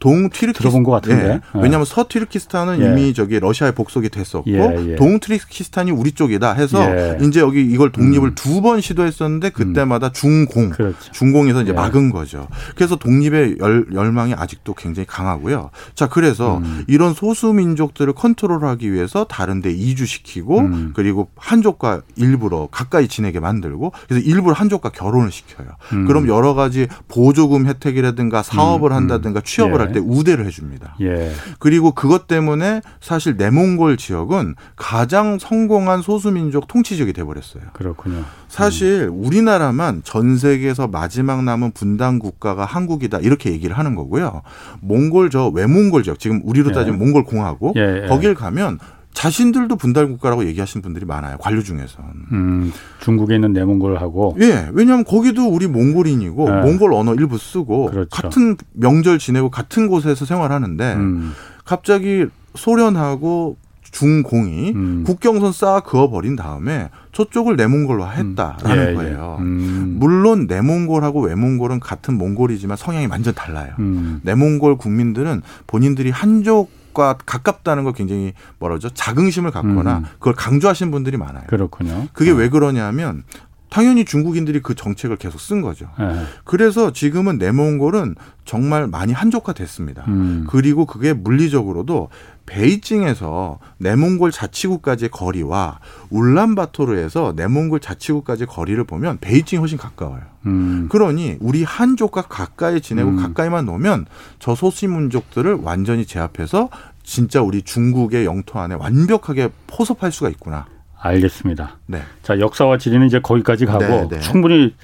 [0.00, 1.28] 동튀르키스탄 들어본 것 같은데.
[1.28, 1.40] 예.
[1.54, 2.86] 왜냐하면 서튀르키스탄은 예.
[2.86, 4.96] 이미 저기 러시아에 복속이 됐었고 예, 예.
[4.96, 7.18] 동튀르키스탄이 우리 쪽이다 해서 예.
[7.22, 11.12] 이제 여기 이걸 독립을 두번 시도했었는데 그때마다 중공 그렇죠.
[11.12, 11.74] 중공에서 이제 예.
[11.74, 12.48] 막은 거죠.
[12.74, 15.70] 그래서 독립의 열, 열망이 아직도 굉장히 강하고요.
[15.94, 16.84] 자, 그래서 음.
[16.88, 20.92] 이런 소수 민족들을 컨트롤하기 위해서 다른 데 이주시키고 음.
[20.94, 25.68] 그리고 한족과 일부러 가까이 지내게 만들고 그래서 일부러 한족과 결혼을 시켜요.
[25.92, 26.06] 음.
[26.06, 29.78] 그럼 여러 가지 보조금 혜택이라든가 사업을 음, 한다든가 취업을 예.
[29.78, 30.96] 할때 우대를 해줍니다.
[31.00, 31.32] 예.
[31.58, 37.62] 그리고 그것 때문에 사실 내몽골 지역은 가장 성공한 소수민족 통치 지역이 돼버렸어요.
[37.72, 38.24] 그렇군요.
[38.48, 44.42] 사실 우리나라만 전 세계에서 마지막 남은 분단 국가가 한국이다 이렇게 얘기를 하는 거고요.
[44.80, 46.74] 몽골 저 외몽골 지역 지금 우리로 예.
[46.74, 48.08] 따지면 몽골 공화국 예, 예.
[48.08, 48.78] 거길 가면
[49.12, 51.36] 자신들도 분단 국가라고 얘기하시는 분들이 많아요.
[51.38, 52.04] 관료 중에선.
[52.32, 56.60] 음, 중국에 있는 내몽골하고 예, 왜냐하면 거기도 우리 몽골인이고 예.
[56.62, 58.08] 몽골 언어 일부 쓰고 그렇죠.
[58.10, 61.32] 같은 명절 지내고 같은 곳에서 생활하는데 음,
[61.64, 63.56] 갑자기 소련하고
[63.90, 65.04] 중공이 음.
[65.04, 68.94] 국경선 쌓아 그어버린 다음에 저쪽을 내몽골로 했다라는 예, 예.
[68.94, 69.36] 거예요.
[69.40, 73.72] 음, 물론 내몽골하고 외몽골은 같은 몽골이지만 성향이 완전 달라요.
[73.80, 78.90] 음, 내몽골 국민들은 본인들이 한족 과 가깝다는 걸 굉장히 뭐라 그러죠?
[78.90, 80.04] 자긍심을 갖거나 음.
[80.18, 81.44] 그걸 강조하시는 분들이 많아요.
[81.46, 82.08] 그렇군요.
[82.12, 83.22] 그게 왜 그러냐면
[83.70, 85.88] 당연히 중국인들이 그 정책을 계속 쓴 거죠.
[86.00, 86.22] 예.
[86.44, 90.04] 그래서 지금은 내몽골은 정말 많이 한족화 됐습니다.
[90.08, 92.08] 음, 그리고 그게 물리적으로도
[92.46, 95.78] 베이징에서 내몽골 자치구까지의 거리와
[96.10, 100.22] 울란바토르에서 내몽골 자치구까지의 거리를 보면 베이징이 훨씬 가까워요.
[100.46, 103.16] 음, 그러니 우리 한족과 가까이 지내고 음.
[103.16, 104.06] 가까이만 놓으면
[104.40, 106.70] 저 소수민족들을 완전히 제압해서
[107.04, 110.66] 진짜 우리 중국의 영토 안에 완벽하게 포섭할 수가 있구나.
[111.00, 111.78] 알겠습니다.
[111.86, 112.02] 네.
[112.22, 114.20] 자, 역사와 지리는 이제 거기까지 가고 네, 네.
[114.20, 114.74] 충분히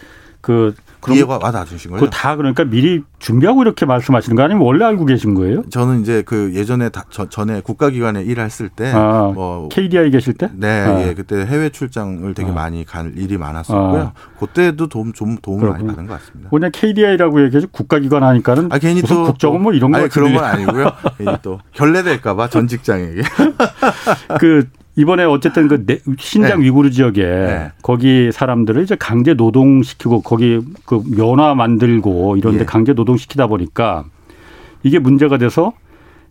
[0.41, 2.05] 그 그럼 이해가 와닿으신 거예요?
[2.05, 5.63] 그다 그러니까 미리 준비하고 이렇게 말씀하시는 거 아니면 원래 알고 계신 거예요?
[5.71, 10.49] 저는 이제 그 예전에 다, 저, 전에 국가기관에 일했을 때 아, 뭐 KDI 계실 때?
[10.55, 11.03] 네, 아.
[11.03, 12.55] 예, 그때 해외 출장을 되게 아.
[12.55, 14.13] 많이 갈 일이 많았었고요.
[14.39, 15.97] 그때도 도움 좀 도움 을 많이 그렇군요.
[15.97, 16.51] 받은 것 같습니다.
[16.51, 20.33] 그냥 KDI라고 얘기해서 국가기관 하니까는 아 괜히 무슨 또 국정원 뭐 이런 거 아니, 그런.
[20.33, 20.93] 건 아니고요.
[21.19, 23.23] 괜히 또 결례될까봐 전 직장에게.
[24.39, 26.67] 그 이번에 어쨌든 그 내- 신장 네.
[26.67, 27.73] 위구르 지역에 네.
[27.83, 32.65] 거기 사람들을 이제 강제 노동시키고 거기 그 면화 만들고 이런데 예.
[32.65, 34.05] 강제 노동시키다 보니까
[34.83, 35.73] 이게 문제가 돼서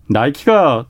[0.09, 0.85] 나이키가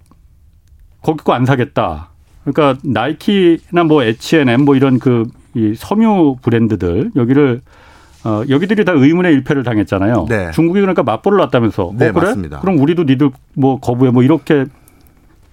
[1.02, 2.10] 거기 거 안 사겠다.
[2.46, 5.26] 그러니까 나이키나 뭐 H&M 뭐 이런 그
[5.58, 7.62] 이 섬유 브랜드들 여기를
[8.26, 10.26] 어 여기들이 다 의문의 일패를 당했잖아요.
[10.28, 10.52] 네.
[10.52, 11.94] 중국이 그러니까 맞불을 놨다면서.
[11.98, 12.26] 네, 어, 그래?
[12.26, 12.60] 맞습니다.
[12.60, 14.66] 그럼 우리도 니들 뭐 거부해 뭐 이렇게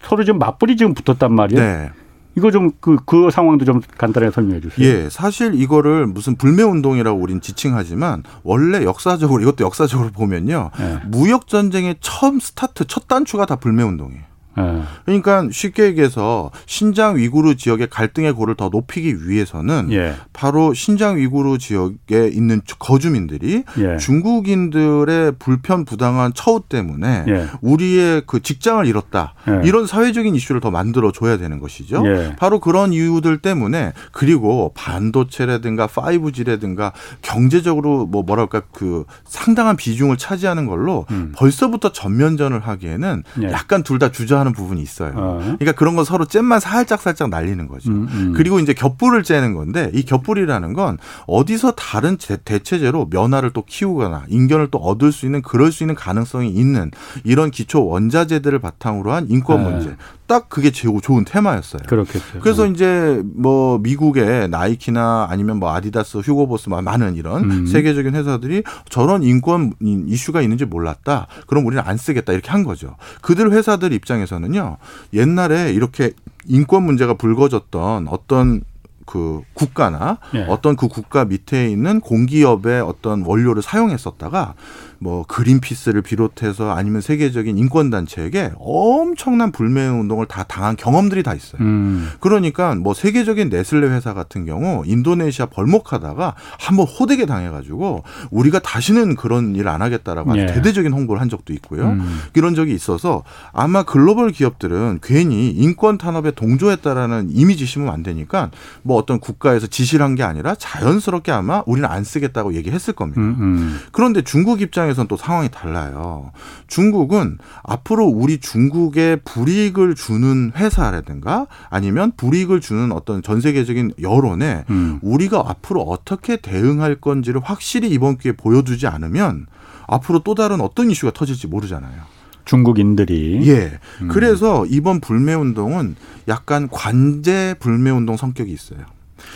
[0.02, 1.62] 서로 지금 맞불이 지금 붙었단 말이에요.
[1.62, 1.90] 네.
[2.36, 4.86] 이거 좀그그 상황도 좀 간단하게 설명해 주세요.
[4.86, 10.70] 예, 사실 이거를 무슨 불매 운동이라고 우린 지칭하지만 원래 역사적으로 이것도 역사적으로 보면요.
[10.80, 11.00] 예.
[11.06, 14.31] 무역 전쟁의 처음 스타트 첫 단추가 다 불매 운동이에요.
[14.56, 14.82] 네.
[15.04, 20.14] 그러니까 쉽게 얘기해서 신장 위구르 지역의 갈등의 골을 더 높이기 위해서는 예.
[20.32, 23.96] 바로 신장 위구르 지역에 있는 거주민들이 예.
[23.96, 27.46] 중국인들의 불편 부당한 처우 때문에 예.
[27.62, 29.66] 우리의 그 직장을 잃었다 예.
[29.66, 32.02] 이런 사회적인 이슈를 더 만들어 줘야 되는 것이죠.
[32.06, 32.36] 예.
[32.38, 41.06] 바로 그런 이유들 때문에 그리고 반도체라든가 5G라든가 경제적으로 뭐 뭐랄까 그 상당한 비중을 차지하는 걸로
[41.10, 41.32] 음.
[41.34, 43.50] 벌써부터 전면전을 하기에는 예.
[43.50, 45.12] 약간 둘 다 주저하는 부분이 있어요.
[45.14, 45.38] 어.
[45.40, 47.90] 그러니까 그런 거 서로 잼만 살짝 살짝 날리는 거죠.
[47.90, 48.32] 음, 음.
[48.34, 54.72] 그리고 이제 겹불을 째는 건데 이 겹불이라는 건 어디서 다른 대체제로 면화를 또 키우거나 인견을
[54.72, 56.90] 또 얻을 수 있는 그럴 수 있는 가능성이 있는
[57.22, 59.70] 이런 기초 원자재들을 바탕으로 한 인권 네.
[59.70, 59.96] 문제.
[60.32, 61.82] 딱 그게 제일 좋은 테마였어요.
[61.86, 62.40] 그렇겠죠.
[62.40, 62.72] 그래서 음.
[62.72, 67.66] 이제 뭐 미국의 나이키나 아니면 뭐 아디다스, 휴고보스 많은 이런 음.
[67.66, 71.26] 세계적인 회사들이 저런 인권 이슈가 있는지 몰랐다.
[71.46, 72.96] 그럼 우리는 안 쓰겠다 이렇게 한 거죠.
[73.20, 74.78] 그들 회사들 입장에서 는요.
[75.12, 76.12] 옛날에 이렇게
[76.46, 78.62] 인권 문제가 불거졌던 어떤
[79.04, 80.46] 그 국가나 예.
[80.48, 84.54] 어떤 그 국가 밑에 있는 공기업의 어떤 원료를 사용했었다가
[85.02, 91.60] 뭐 그린피스를 비롯해서 아니면 세계적인 인권 단체에게 엄청난 불매 운동을 다 당한 경험들이 다 있어요.
[91.60, 92.08] 음.
[92.20, 99.56] 그러니까 뭐 세계적인 네슬레 회사 같은 경우 인도네시아 벌목하다가 한번 호되게 당해가지고 우리가 다시는 그런
[99.56, 100.46] 일 안 하겠다라고 예.
[100.46, 101.88] 대대적인 홍보를 한 적도 있고요.
[101.90, 102.20] 음.
[102.34, 108.50] 이런 적이 있어서 아마 글로벌 기업들은 괜히 인권 탄압에 동조했다라는 이미지 심으면 안 되니까
[108.82, 113.18] 뭐 어떤 국가에서 지시를 한 게 아니라 자연스럽게 아마 우리는 안 쓰겠다고 얘기했을 겁니다.
[113.22, 113.78] 음, 음.
[113.92, 116.30] 그런데 중국 입장에 입장에서는 또 상황이 달라요.
[116.68, 124.98] 중국은 앞으로 우리 중국에 불이익을 주는 회사라든가 아니면 불이익을 주는 어떤 전 세계적인 여론에 음.
[125.02, 129.46] 우리가 앞으로 어떻게 대응할 건지를 확실히 이번 기회에 보여주지 않으면
[129.88, 132.12] 앞으로 또 다른 어떤 이슈가 터질지 모르잖아요.
[132.44, 133.78] 중국인들이 예.
[134.00, 134.08] 음.
[134.08, 135.96] 그래서 이번 불매 운동은
[136.28, 138.80] 약간 관제 불매 운동 성격이 있어요.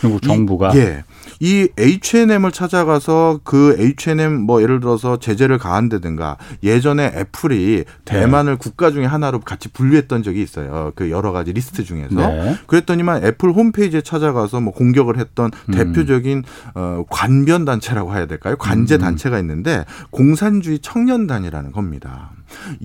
[0.01, 1.03] 중국 정부가 이, 예.
[1.39, 8.57] 이 H&M을 찾아가서 그 H&M 뭐 예를 들어서 제재를 가한다든가 예전에 애플이 대만을 네.
[8.57, 10.91] 국가 중에 하나로 같이 분류했던 적이 있어요.
[10.95, 12.57] 그 여러 가지 리스트 중에서 네.
[12.67, 15.73] 그랬더니만 애플 홈페이지에 찾아가서 뭐 공격을 했던 음.
[15.73, 16.43] 대표적인
[16.75, 18.55] 어 관변 단체라고 해야 될까요?
[18.57, 19.01] 관제 음.
[19.01, 22.31] 단체가 있는데 공산주의 청년단이라는 겁니다.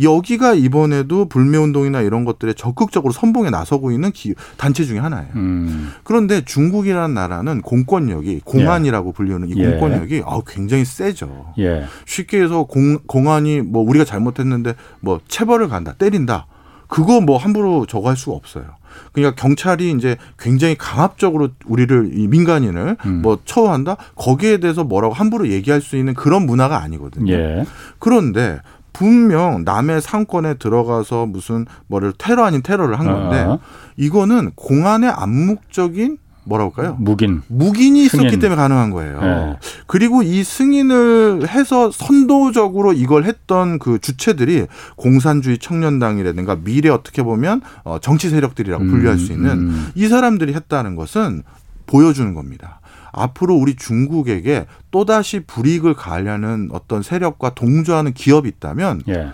[0.01, 5.29] 여기가 이번에도 불매운동이나 이런 것들에 적극적으로 선봉에 나서고 있는 기, 단체 중에 하나예요.
[5.37, 5.93] 음.
[6.05, 9.13] 그런데 중국이라는 나라는 공권력이 공안이라고 예.
[9.13, 9.71] 불리는 이 예.
[9.71, 10.23] 공권력이 예.
[10.25, 11.53] 아, 굉장히 세죠.
[11.59, 11.85] 예.
[12.07, 16.47] 쉽게 해서 공, 공안이 뭐 우리가 잘못했는데 뭐 체벌을 간다, 때린다.
[16.89, 18.65] 그거 뭐 함부로 저거 할 수가 없어요.
[19.13, 23.23] 그러니까 경찰이 이제 굉장히 강압적으로 우리를 이 민간인을 음.
[23.23, 27.33] 뭐 처우한다 거기에 대해서 뭐라고 함부로 얘기할 수 있는 그런 문화가 아니거든요.
[27.33, 27.65] 예.
[27.99, 28.61] 그런데
[28.93, 33.59] 분명 남의 상권에 들어가서 무슨 뭐를 테러 아닌 테러를 한 건데 아.
[33.97, 36.97] 이거는 공안의 암묵적인 뭐라고 할까요?
[36.99, 37.43] 묵인.
[37.47, 38.27] 묵인이 승인.
[38.27, 39.21] 있었기 때문에 가능한 거예요.
[39.21, 39.57] 네.
[39.87, 47.99] 그리고 이 승인을 해서 선도적으로 이걸 했던 그 주체들이 공산주의 청년당이라든가 미래 어떻게 보면 어,
[48.01, 49.89] 정치 세력들이라고 분류할 수 음, 있는 음.
[49.95, 51.45] 이 사람들이 했다는 것은
[51.87, 52.81] 보여주는 겁니다.
[53.13, 59.31] 앞으로 우리 중국에게 또다시 불이익을 가하려는 어떤 세력과 동조하는 기업이 있다면 예.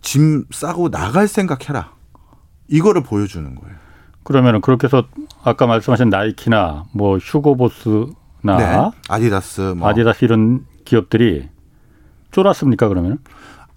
[0.00, 1.92] 짐 싸고 나갈 생각해라.
[2.68, 3.76] 이거를 보여주는 거예요.
[4.22, 5.04] 그러면은 그렇게 해서
[5.42, 8.90] 아까 말씀하신 나이키나 뭐 휴고보스나 네.
[9.08, 9.88] 아디다스 뭐.
[9.88, 11.48] 아디다스 이런 기업들이
[12.30, 13.18] 쫄았습니까 그러면?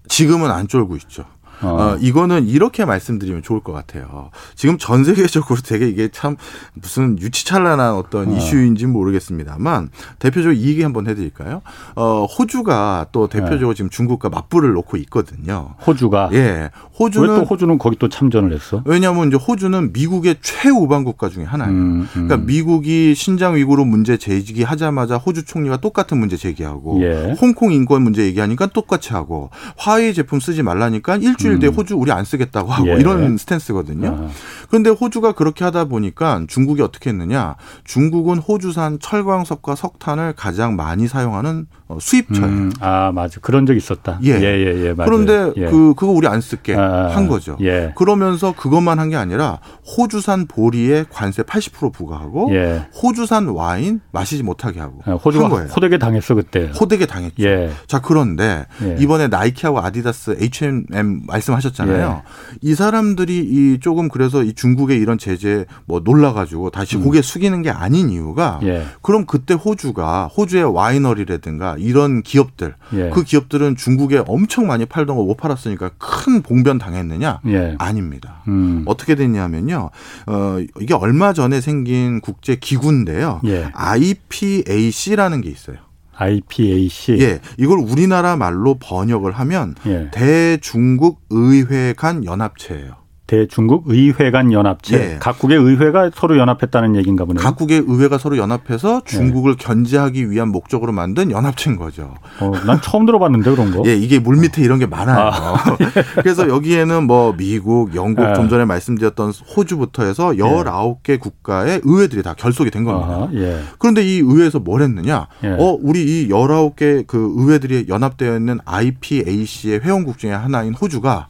[0.08, 1.26] 지금은 안 쫄고 있죠.
[1.62, 1.68] 어.
[1.68, 1.96] 어.
[2.00, 4.30] 이거는 이렇게 말씀드리면 좋을 것 같아요.
[4.54, 6.36] 지금 전 세계적으로 되게 이게 참
[6.74, 8.36] 무슨 유치찬란한 어떤 어.
[8.36, 11.62] 이슈인지 모르겠습니다만 대표적으로 이 얘기 한번 해드릴까요?
[11.96, 13.76] 어, 호주가 또 대표적으로 네.
[13.76, 15.74] 지금 중국과 맞불을 놓고 있거든요.
[15.86, 18.82] 호주가 예, 호주는 왜 또 호주는 거기 또 참전을 했어?
[18.84, 21.72] 왜냐하면 이제 호주는 미국의 최우방 국가 중에 하나예요.
[21.72, 22.06] 음, 음.
[22.12, 27.36] 그러니까 미국이 신장 위구르 문제 제기하자마자 호주 총리가 똑같은 문제 제기하고 예.
[27.40, 31.74] 홍콩 인권 문제 얘기하니까 똑같이 하고 화웨이 제품 쓰지 말라니까 일주 일 일주일 뒤에 음.
[31.74, 32.94] 호주 우리 안 쓰겠다고 하고 예.
[32.94, 34.08] 이런 스탠스거든요.
[34.08, 34.30] 아.
[34.68, 37.56] 그런데 호주가 그렇게 하다 보니까 중국이 어떻게 했느냐?
[37.84, 42.46] 중국은 호주산 철광석과 석탄을 가장 많이 사용하는 어, 수입처예요.
[42.46, 44.20] 음, 아 맞아 그런 적 있었다.
[44.22, 45.66] 예, 예, 예, 예 그런데 예.
[45.66, 47.56] 그 그거 우리 안 쓸게 아, 아, 한 거죠.
[47.60, 47.92] 예.
[47.96, 49.60] 그러면서 그것만 한 게 아니라
[49.96, 52.86] 호주산 보리에 관세 80% 부과하고 예.
[53.02, 55.68] 호주산 와인 마시지 못하게 하고 아, 호주가 거예요.
[55.68, 56.70] 호되게 당했어 그때.
[56.78, 57.42] 호되게 당했죠.
[57.42, 57.70] 예.
[57.86, 58.96] 자 그런데 예.
[59.00, 62.22] 이번에 나이키하고 아디다스, H&M 말씀하셨잖아요.
[62.60, 67.04] 이 사람들이 이 조금 그래서 이 중국의 이런 제재 뭐 놀라가지고 다시 음.
[67.04, 68.60] 고개 숙이는 게 아닌 이유가
[69.02, 73.10] 그럼 그때 호주가 호주의 와이너리라든가 이런 기업들 예.
[73.10, 77.40] 그 기업들은 중국에 엄청 많이 팔던 거 못 팔았으니까 큰 봉변 당했느냐?
[77.48, 77.74] 예.
[77.78, 78.42] 아닙니다.
[78.48, 78.82] 음.
[78.86, 79.90] 어떻게 됐냐면요.
[80.26, 83.40] 어, 이게 얼마 전에 생긴 국제 기구인데요.
[83.46, 83.70] 예.
[83.74, 85.76] IPAC라는 게 있어요.
[86.16, 87.18] IPAC.
[87.20, 90.10] 예, 이걸 우리나라 말로 번역을 하면 예.
[90.12, 92.94] 대중국 의회 간 연합체예요.
[93.28, 94.96] 대중국 의회 간 연합체.
[94.96, 95.16] 예.
[95.20, 97.44] 각국의 의회가 서로 연합했다는 얘기인가 보네요.
[97.44, 99.56] 각국의 의회가 서로 연합해서 중국을 예.
[99.56, 102.14] 견제하기 위한 목적으로 만든 연합체인 거죠.
[102.40, 103.82] 어, 난 처음 들어봤는데 그런 거.
[103.84, 105.30] 예, 이게 물 밑에 이런 게 많아요.
[105.30, 105.76] 아.
[106.16, 108.32] 그래서 여기에는 뭐 미국, 영국, 예.
[108.32, 111.16] 좀 전에 말씀드렸던 호주부터 해서 19개 예.
[111.18, 113.28] 국가의 의회들이 다 결속이 된 겁니다.
[113.34, 113.60] 예.
[113.78, 115.26] 그런데 이 의회에서 뭘 했느냐?
[115.44, 115.48] 예.
[115.48, 121.28] 어, 우리 이 19개 그 의회들이 연합되어 있는 IPAC의 회원국 중에 하나인 호주가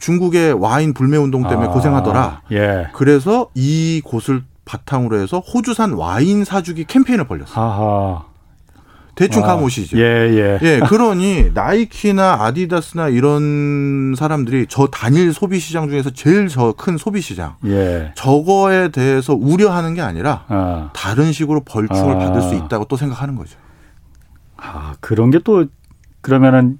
[0.00, 2.42] 중국의 와인 불매 운동 때문에 아, 고생하더라.
[2.52, 2.88] 예.
[2.94, 7.64] 그래서 이 곳을 바탕으로 해서 호주산 와인 사주기 캠페인을 벌렸어요.
[7.64, 8.24] 아하.
[9.16, 9.98] 대충 아, 감오시죠.
[9.98, 10.58] 예, 예.
[10.62, 17.20] 예, 그러니 나이키나 아디다스나 이런 사람들이 저 단일 소비 시장 중에서 제일 저 큰 소비
[17.20, 17.56] 시장.
[17.66, 18.12] 예.
[18.14, 20.90] 저거에 대해서 우려하는 게 아니라 아.
[20.94, 22.18] 다른 식으로 벌충을 아.
[22.18, 23.58] 받을 수 있다고 또 생각하는 거죠.
[24.56, 25.66] 아, 그런 게 또
[26.22, 26.78] 그러면은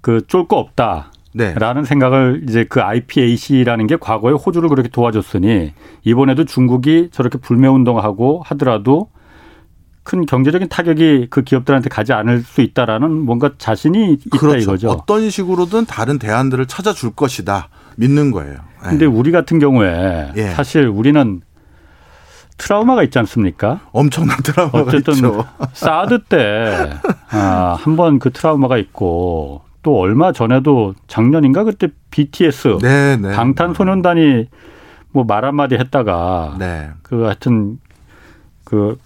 [0.00, 1.12] 그 쫄 거 없다.
[1.36, 1.52] 네.
[1.54, 5.72] 라는 생각을 이제 그 IPAC라는 게 과거에 호주를 그렇게 도와줬으니
[6.04, 9.10] 이번에도 중국이 저렇게 불매 운동하고 하더라도
[10.04, 14.58] 큰 경제적인 타격이 그 기업들한테 가지 않을 수 있다라는 뭔가 자신이 있다 그렇죠.
[14.58, 14.90] 이거죠.
[14.90, 18.54] 어떤 식으로든 다른 대안들을 찾아줄 것이다 믿는 거예요.
[18.84, 18.90] 네.
[18.90, 20.50] 근데 우리 같은 경우에 예.
[20.50, 21.40] 사실 우리는
[22.58, 23.80] 트라우마가 있지 않습니까?
[23.90, 25.44] 엄청난 트라우마가 어쨌든 있죠.
[25.72, 26.90] 사드 때
[27.30, 33.32] 아, 한번 그 트라우마가 있고 또 얼마 전에도 작년인가 그때 BTS 네, 네.
[33.32, 34.46] 방탄소년단이
[35.12, 36.90] 뭐 말 한마디 했다가 네.
[37.02, 37.78] 그 하여튼
[38.64, 38.98] 그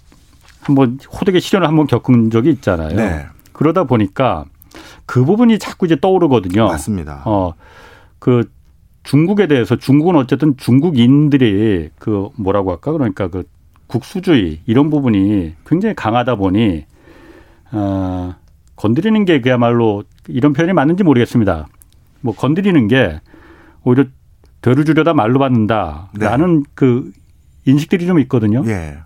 [0.62, 2.96] 한번 호되게 시련을 한번 겪은 적이 있잖아요.
[2.96, 3.26] 네.
[3.52, 4.44] 그러다 보니까
[5.04, 6.66] 그 부분이 자꾸 이제 떠오르거든요.
[6.66, 7.22] 맞습니다.
[7.26, 7.52] 어,
[8.18, 8.48] 그
[9.02, 13.44] 중국에 대해서 중국은 어쨌든 중국인들이 그 뭐라고 할까 그러니까 그
[13.88, 16.84] 국수주의 이런 부분이 굉장히 강하다 보니
[17.72, 18.34] 어,
[18.76, 21.66] 건드리는 게 그야말로 이런 표현이 맞는지 모르겠습니다.
[22.20, 23.20] 뭐 건드리는 게
[23.84, 24.04] 오히려
[24.60, 26.70] 되를 주려다 말로 받는다라는 네.
[26.74, 27.10] 그
[27.64, 28.62] 인식들이 좀 있거든요.
[28.66, 28.98] 예.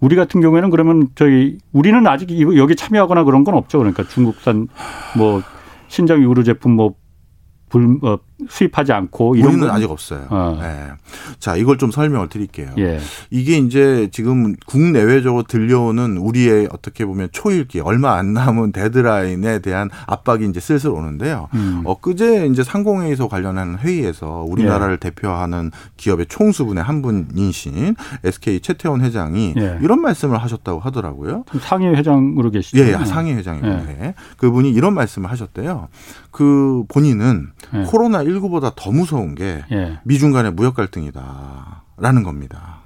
[0.00, 3.78] 우리 같은 경우에는 그러면 저희 우리는 아직 여기 참여하거나 그런 건 없죠.
[3.78, 4.68] 그러니까 중국산
[5.16, 5.42] 뭐
[5.88, 6.94] 신장 유로 제품 뭐
[7.68, 10.26] 불, 어, 수입하지 않고 이런 우리는 아직 없어요.
[10.30, 10.58] 어.
[10.60, 10.88] 네.
[11.40, 12.70] 자, 이걸 좀 설명을 드릴게요.
[12.78, 13.00] 예.
[13.30, 20.46] 이게 이제 지금 국내외적으로 들려오는 우리의 어떻게 보면 초일기 얼마 안 남은 데드라인에 대한 압박이
[20.46, 21.48] 이제 슬슬 오는데요.
[21.54, 21.82] 음.
[21.84, 25.10] 엊그제 이제 상공회의소 관련한 회의에서 우리나라를 예.
[25.10, 29.78] 대표하는 기업의 총수분의 한 분이신 SK 최태원 회장이 예.
[29.82, 31.44] 이런 말씀을 하셨다고 하더라고요.
[31.60, 32.78] 상위 회장으로 계시죠.
[32.78, 34.14] 예, 상위 회장이고 예.
[34.36, 35.88] 그분이 이런 말씀을 하셨대요.
[36.30, 37.82] 그 본인은 예.
[37.84, 39.98] 코로나 19보다 더 무서운 게 예.
[40.04, 42.78] 미중 간의 무역 갈등이다라는 겁니다.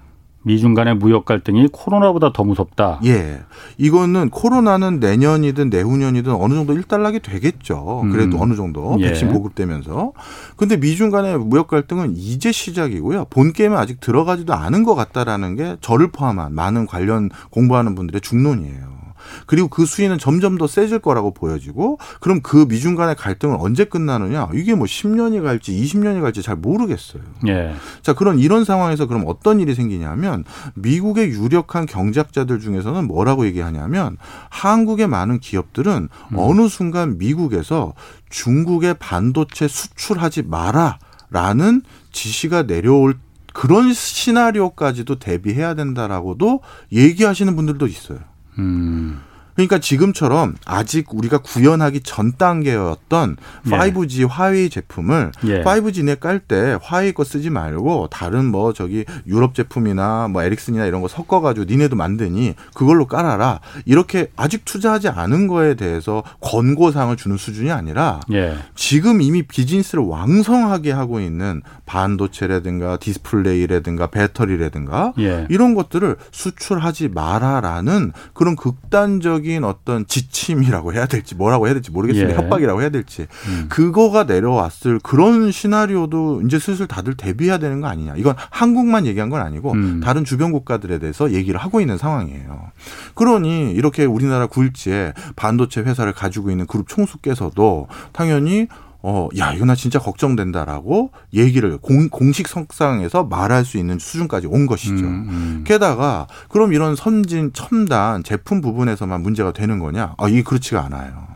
[0.45, 3.01] 미중 간의 무역 갈등이 코로나보다 더 무섭다.
[3.05, 3.41] 예.
[3.79, 8.05] 이거는 코로나는 내년이든 내후년이든 어느 정도 일단락이 되겠죠.
[8.11, 8.43] 그래도 음.
[8.43, 9.09] 어느 정도 예.
[9.09, 10.13] 백신 보급되면서.
[10.57, 13.27] 근데 미중 간의 무역 갈등은 이제 시작이고요.
[13.27, 19.02] 본 게임에 아직 들어가지도 않은 것 같다라는 게 저를 포함한 많은 관련 공부하는 분들의 중론이에요.
[19.47, 24.49] 그리고 그 수위는 점점 더 세질 거라고 보여지고 그럼 그 미중 간의 갈등은 언제 끝나느냐?
[24.55, 27.23] 이게 뭐 10년이 갈지 20년이 갈지 잘 모르겠어요.
[27.49, 27.75] 예.
[28.03, 34.17] 자, 그런 이런 상황에서 그럼 어떤 일이 생기냐면 미국의 유력한 경제학자들 중에서는 뭐라고 얘기하냐면
[34.51, 36.37] 한국의 많은 기업들은 음.
[36.37, 37.95] 어느 순간 미국에서
[38.31, 41.83] 중국의 반도체 수출하지 마라라는
[42.13, 43.15] 지시가 내려올
[43.53, 46.61] 그런 시나리오까지도 대비해야 된다라고도
[46.93, 48.19] 얘기하시는 분들도 있어요.
[48.59, 49.21] 음.
[49.55, 53.37] 그러니까 지금처럼 아직 우리가 구현하기 전 단계였던
[53.67, 53.71] 예.
[53.71, 55.63] 5G 화웨이 제품을 예.
[55.63, 61.03] 5G에 깔 때 화웨이 거 쓰지 말고 다른 뭐 저기 유럽 제품이나 뭐 에릭슨이나 이런
[61.03, 67.71] 거 섞어가지고 니네도 만드니 그걸로 깔아라 이렇게 아직 투자하지 않은 거에 대해서 권고사항을 주는 수준이
[67.71, 68.57] 아니라 예.
[68.75, 71.63] 지금 이미 비즈니스를 왕성하게 하고 있는
[71.93, 75.47] 반도체라든가 디스플레이라든가 배터리라든가 예.
[75.51, 82.33] 이런 것들을 수출하지 마라라는 그런 극단적인 어떤 지침이라고 해야 될지 뭐라고 해야 될지 모르겠습니다.
[82.33, 82.37] 예.
[82.37, 83.67] 협박이라고 해야 될지 음.
[83.69, 88.15] 그거가 내려왔을 그런 시나리오도 이제 슬슬 다들 대비해야 되는 거 아니냐.
[88.17, 90.01] 이건 한국만 얘기한 건 아니고 음.
[90.03, 92.71] 다른 주변 국가들에 대해서 얘기를 하고 있는 상황이에요.
[93.15, 98.69] 그러니 이렇게 우리나라 굴지에 반도체 회사를 가지고 있는 그룹 총수께서도 당연히
[99.03, 104.67] 어, 야, 이거 나 진짜 걱정된다라고 얘기를 공, 공식 석상에서 말할 수 있는 수준까지 온
[104.67, 105.05] 것이죠.
[105.05, 105.65] 음, 음.
[105.67, 110.15] 게다가 그럼 이런 선진 첨단 제품 부분에서만 문제가 되는 거냐?
[110.19, 111.33] 아, 이게 그렇지가 않아요.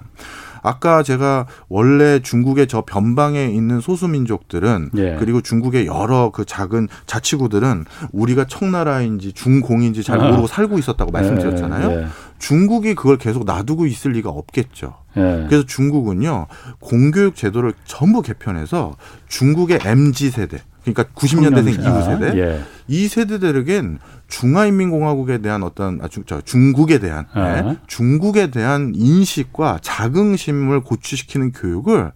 [0.67, 5.17] 아까 제가 원래 중국의 저 변방에 있는 소수민족들은 예.
[5.17, 10.47] 그리고 중국의 여러 그 작은 자치구들은 우리가 청나라인지 중공인지 잘 모르고 아.
[10.49, 11.91] 살고 있었다고 말씀드렸잖아요.
[11.91, 12.03] 예.
[12.03, 12.07] 예.
[12.39, 14.95] 중국이 그걸 계속 놔두고 있을 리가 없겠죠.
[15.17, 15.47] 예.
[15.49, 16.47] 그래서 중국은요
[16.81, 18.97] 공교육 제도를 전부 개편해서
[19.29, 22.63] 중국의 mz 세대 그러니까 90년대생 이후 세대 예.
[22.87, 27.41] 이 세대들에겐 중화인민공화국에 대한 어떤 아, 중, 저, 중국에 대한 어.
[27.41, 32.13] 네, 중국에 대한 인식과 자긍심을 고취시키는 교육을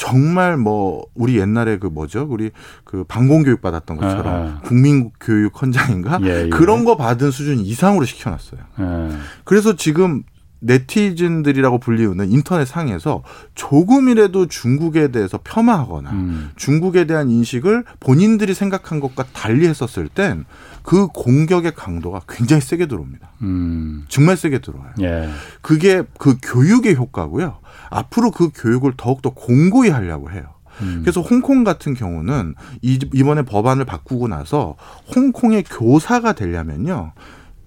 [0.00, 2.52] 정말 뭐 우리 옛날에 그 뭐죠 우리
[2.84, 6.48] 그 방공 교육 받았던 것처럼 아, 국민 교육 헌장인가 예, 예.
[6.48, 8.60] 그런 거 받은 수준 이상으로 시켜놨어요.
[8.80, 9.08] 예.
[9.44, 10.22] 그래서 지금
[10.60, 13.22] 네티즌들이라고 불리우는 인터넷 상에서
[13.54, 16.50] 조금이라도 중국에 대해서 폄하하거나 음.
[16.56, 20.46] 중국에 대한 인식을 본인들이 생각한 것과 달리 했었을 땐
[20.82, 23.30] 그 공격의 강도가 굉장히 세게 들어옵니다.
[23.42, 24.04] 음.
[24.08, 24.92] 정말 세게 들어와요.
[25.00, 25.28] 예.
[25.60, 27.58] 그게 그 교육의 효과고요.
[27.90, 30.42] 앞으로 그 교육을 더욱더 공고히 하려고 해요.
[30.82, 31.00] 음.
[31.02, 34.76] 그래서 홍콩 같은 경우는 이번에 법안을 바꾸고 나서
[35.14, 37.12] 홍콩의 교사가 되려면요.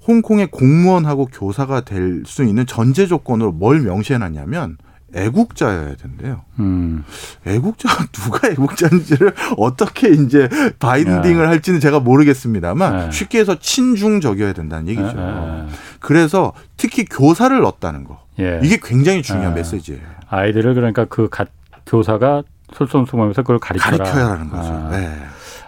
[0.08, 4.78] 홍콩의 공무원하고 교사가 될 수 있는 전제 조건으로 뭘 명시해놨냐면
[5.16, 6.42] 애국자여야 된대요.
[6.60, 7.04] 음.
[7.46, 10.50] 애국자가 누가 애국자인지를 어떻게 이제
[10.80, 11.50] 바인딩을 야.
[11.50, 13.06] 할지는 제가 모르겠습니다만 야.
[13.06, 13.12] 네.
[13.12, 15.18] 쉽게 해서 친중적이어야 된다는 얘기죠.
[15.20, 15.68] 야.
[16.00, 18.24] 그래서 특히 교사를 넣었다는 거.
[18.40, 18.60] 예.
[18.64, 20.02] 이게 굉장히 중요한 메시지예요.
[20.30, 21.46] 아이들을 그러니까 그 가,
[21.86, 22.44] 교사가
[22.74, 23.98] 솔선수범해서 그걸 가르쳐라.
[23.98, 24.74] 가르쳐야 하는 거죠.
[24.74, 24.90] 아.
[24.92, 25.16] 네.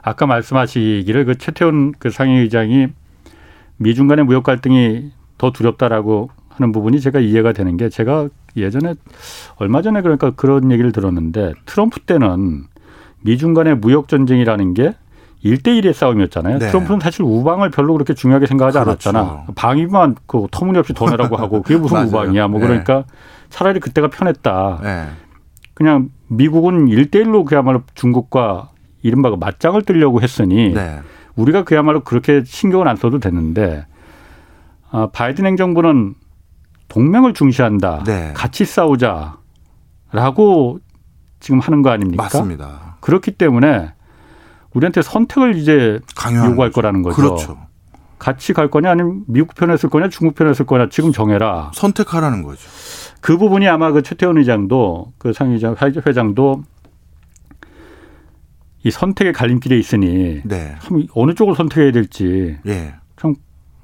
[0.01, 2.87] 아까 말씀하시기를 그 최태원 그 상임의장이
[3.77, 8.95] 미중 간의 무역 갈등이 더 두렵다라고 하는 부분이 제가 이해가 되는 게 제가 예전에
[9.57, 12.63] 얼마 전에 그러니까 그런 얘기를 들었는데 트럼프 때는
[13.21, 14.95] 미중 간의 무역 전쟁이라는 게
[15.43, 16.59] 1대1의 싸움이었잖아요.
[16.59, 16.67] 네.
[16.67, 19.09] 트럼프는 사실 우방을 별로 그렇게 중요하게 생각하지 그렇죠.
[19.09, 19.45] 않았잖아.
[19.55, 22.47] 방위만 그 터무니없이 더 내라고 하고 그게 무슨 우방이야.
[22.47, 22.67] 뭐 네.
[22.67, 23.03] 그러니까
[23.49, 24.79] 차라리 그때가 편했다.
[24.81, 25.05] 네.
[25.75, 28.69] 그냥 미국은 1대1로 그야말로 중국과
[29.03, 30.99] 이른바 그 맞짱을 뜨려고 했으니 네.
[31.35, 33.85] 우리가 그야말로 그렇게 신경을 안 써도 되는데
[34.89, 36.15] 아, 바이든 행정부는
[36.87, 38.03] 동맹을 중시한다.
[38.05, 38.33] 네.
[38.35, 39.39] 같이 싸우자라고
[41.39, 42.23] 지금 하는 거 아닙니까?
[42.23, 42.97] 맞습니다.
[43.01, 43.93] 그렇기 때문에
[44.73, 46.71] 우리한테 선택을 이제 요구할 거죠.
[46.71, 47.15] 거라는 거죠.
[47.15, 47.57] 그렇죠.
[48.17, 51.71] 같이 갈 거냐 아니면 미국 편에 쓸 거냐 중국 편에 쓸 거냐 지금 정해라.
[51.73, 52.61] 선택하라는 거죠.
[53.21, 56.63] 그 부분이 아마 그 최태원 의장도 그 상의장 회장도
[58.83, 60.75] 이 선택의 갈림길에 있으니 네.
[61.13, 62.95] 어느 쪽을 선택해야 될지 예.
[63.17, 63.35] 참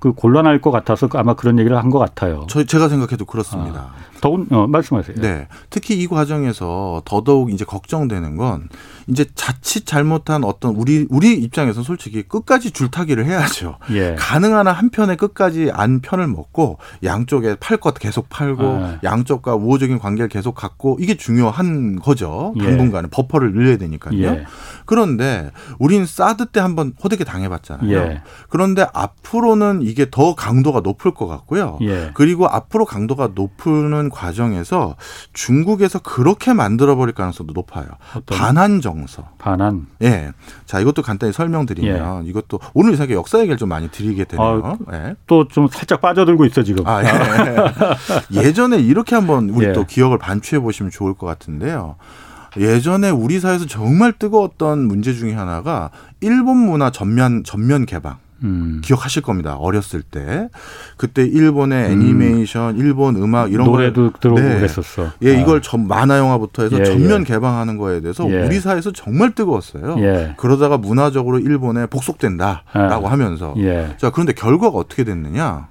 [0.01, 2.45] 그 곤란할 것 같아서 아마 그런 얘기를 한 것 같아요.
[2.49, 3.91] 저 제가 생각해도 그렇습니다.
[3.93, 5.17] 아, 더운 어, 말씀하세요.
[5.19, 8.67] 네, 특히 이 과정에서 더더욱 이제 걱정되는 건
[9.07, 13.77] 이제 자칫 잘못한 어떤 우리 우리 입장에서 솔직히 끝까지 줄타기를 해야죠.
[13.91, 14.15] 예.
[14.17, 18.99] 가능한 한 편에 끝까지 안 편을 먹고 양쪽에 팔 것 계속 팔고 아.
[19.03, 22.53] 양쪽과 우호적인 관계를 계속 갖고 이게 중요한 거죠.
[22.59, 22.63] 예.
[22.63, 24.21] 당분간은 버퍼를 늘려야 되니까요.
[24.21, 24.45] 예.
[24.85, 27.91] 그런데 우린 사드 때 한번 호되게 당해봤잖아요.
[27.91, 28.21] 예.
[28.49, 31.77] 그런데 앞으로는 이게 더 강도가 높을 것 같고요.
[31.81, 32.11] 예.
[32.13, 34.95] 그리고 앞으로 강도가 높은 과정에서
[35.33, 37.87] 중국에서 그렇게 만들어 버릴 가능성도 높아요.
[38.25, 39.27] 반한 정서.
[39.37, 39.87] 반한.
[40.01, 40.31] 예.
[40.65, 42.29] 자 이것도 간단히 설명드리면 예.
[42.29, 44.77] 이것도 오늘 이상하게 역사 얘기를 좀 많이 드리게 되네요.
[44.87, 45.15] 아, 예.
[45.27, 46.87] 또좀 살짝 빠져들고 있어 지금.
[46.87, 48.53] 아, 예.
[48.53, 49.73] 전에 이렇게 한번 우리 예.
[49.73, 51.97] 또 기억을 반추해 보시면 좋을 것 같은데요.
[52.57, 55.89] 예전에 우리 사회에서 정말 뜨거웠던 문제 중에 하나가
[56.19, 58.17] 일본 문화 전면 전면 개방.
[58.43, 58.81] 음.
[58.83, 59.55] 기억하실 겁니다.
[59.55, 60.49] 어렸을 때
[60.97, 61.91] 그때 일본의 음.
[61.91, 62.79] 애니메이션, 음.
[62.79, 64.55] 일본 음악 이런 노래도 들어오고 네.
[64.55, 65.11] 그랬었어.
[65.23, 65.61] 예, 이걸 아.
[65.61, 67.25] 전 만화 영화부터 해서 예, 전면 예.
[67.25, 68.43] 개방하는 거에 대해서 예.
[68.43, 69.95] 우리 사회에서 정말 뜨거웠어요.
[69.99, 70.33] 예.
[70.37, 73.11] 그러다가 문화적으로 일본에 복속된다라고 아.
[73.11, 73.95] 하면서 예.
[73.97, 75.67] 자 그런데 결과가 어떻게 됐느냐?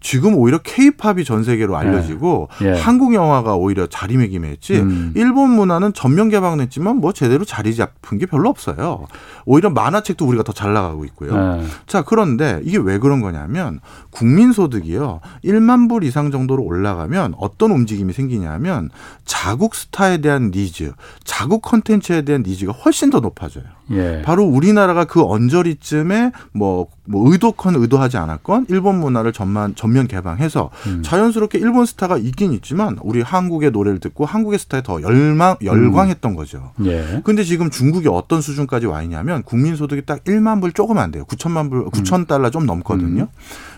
[0.00, 2.66] 지금 오히려 케이팝이 전 세계로 알려지고 예.
[2.66, 2.72] 예.
[2.80, 5.12] 한국 영화가 오히려 자리매김했지 음.
[5.16, 9.06] 일본 문화는 전면 개방됐지만 뭐 제대로 자리 잡은 게 별로 없어요.
[9.44, 11.32] 오히려 만화책도 우리가 더 잘 나가고 있고요.
[11.60, 11.64] 예.
[11.86, 13.80] 자 그런데 이게 왜 그런 거냐면
[14.10, 18.90] 국민 소득이요 1만 불 이상 정도로 올라가면 어떤 움직임이 생기냐면
[19.24, 20.92] 자국 스타에 대한 니즈,
[21.24, 23.64] 자국 컨텐츠에 대한 needs가 훨씬 더 높아져요.
[23.90, 24.22] 예.
[24.24, 31.02] 바로 우리나라가 그 언저리쯤에 뭐, 뭐 의도건 의도하지 않았건 일본 문화를 전만 전면 개방해서 음.
[31.02, 36.36] 자연스럽게 일본 스타가 있긴 있지만 우리 한국의 노래를 듣고 한국의 스타에 더 열망 열광했던 음.
[36.36, 36.72] 거죠.
[36.84, 37.20] 예.
[37.24, 41.24] 근데 지금 중국이 어떤 수준까지 와 있냐면 국민 소득이 딱 1만 불 조금 안 돼요.
[41.24, 42.26] 9천만 불 9천 음.
[42.26, 43.22] 달러 좀 넘거든요.
[43.22, 43.28] 음.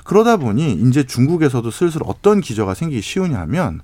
[0.04, 3.80] 그러다 보니 이제 중국에서도 슬슬 어떤 기저가 생기기 쉬우냐면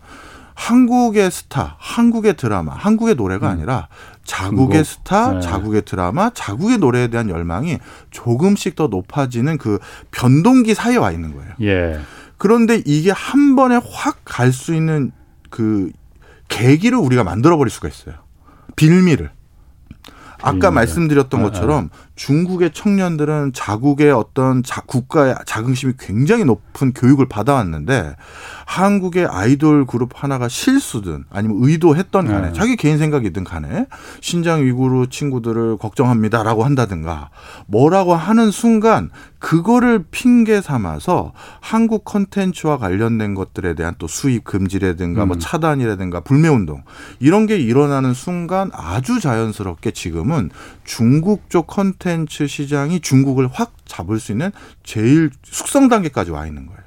[0.57, 3.53] 한국의 스타, 한국의 드라마, 한국의 노래가 음.
[3.53, 3.89] 아니라
[4.25, 4.85] 자국의 중국.
[4.87, 5.41] 스타, 네.
[5.41, 7.79] 자국의 드라마, 자국의 노래에 대한 열망이
[8.11, 9.79] 조금씩 더 높아지는 그
[10.11, 11.53] 변동기 사이에 와 있는 거예요.
[11.61, 12.01] 예.
[12.39, 15.13] 그런데 이게 한 번에 확 갈 수 있는
[15.51, 15.93] 그
[16.49, 18.15] 계기를 우리가 만들어 버릴 수가 있어요.
[18.77, 19.31] 빌미를.
[20.43, 22.06] 아까 말씀드렸던 아, 것처럼 아.
[22.17, 28.17] 중국의 청년들은 자국의 어떤 자, 국가의 자긍심이 굉장히 높은 교육을 받아왔는데
[28.65, 32.53] 한국의 아이돌 그룹 하나가 실수든 아니면 의도했던 간에 네.
[32.55, 33.87] 자기 개인 생각이든 간에
[34.21, 37.31] 신장 위구르 친구들을 걱정합니다라고 한다든가
[37.67, 45.25] 뭐라고 하는 순간 그거를 핑계 삼아서 한국 컨텐츠와 관련된 것들에 대한 또 수입 금지라든가 뭐
[45.25, 45.29] 음.
[45.29, 46.83] 뭐 차단이라든가 불매 운동
[47.21, 50.51] 이런 게 일어나는 순간 아주 자연스럽게 지금은
[50.85, 52.06] 중국 쪽 컨텐츠
[52.47, 54.53] 시장이 중국을 확 잡을 수 있는
[54.85, 56.87] 제일 숙성 단계까지 와 있는 거예요.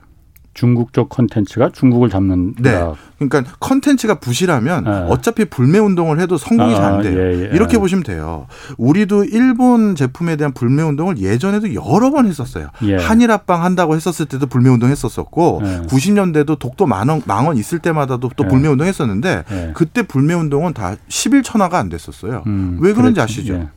[0.59, 2.83] 중국 쪽 컨텐츠가 중국을 잡는 네.
[3.17, 4.89] 그러니까 컨텐츠가 부실하면 네.
[5.07, 7.17] 어차피 불매 운동을 해도 성공이 아, 잘 안 돼요.
[7.17, 7.55] 예, 예.
[7.55, 8.45] 이렇게 보시면 돼요.
[8.77, 12.67] 우리도 일본 제품에 대한 불매 운동을 예전에도 여러 번 했었어요.
[12.83, 12.97] 예.
[12.97, 15.81] 한일 합방 한다고 했었을 때도 불매 운동 했었었고 예.
[15.87, 18.47] 90년대도 독도 망언 망언 있을 때마다도 또 예.
[18.49, 19.71] 불매 운동 했었는데 예.
[19.73, 22.43] 그때 불매 운동은 다 활성화가 안 됐었어요.
[22.47, 23.21] 음, 왜 그런지 그랬지.
[23.21, 23.69] 아시죠?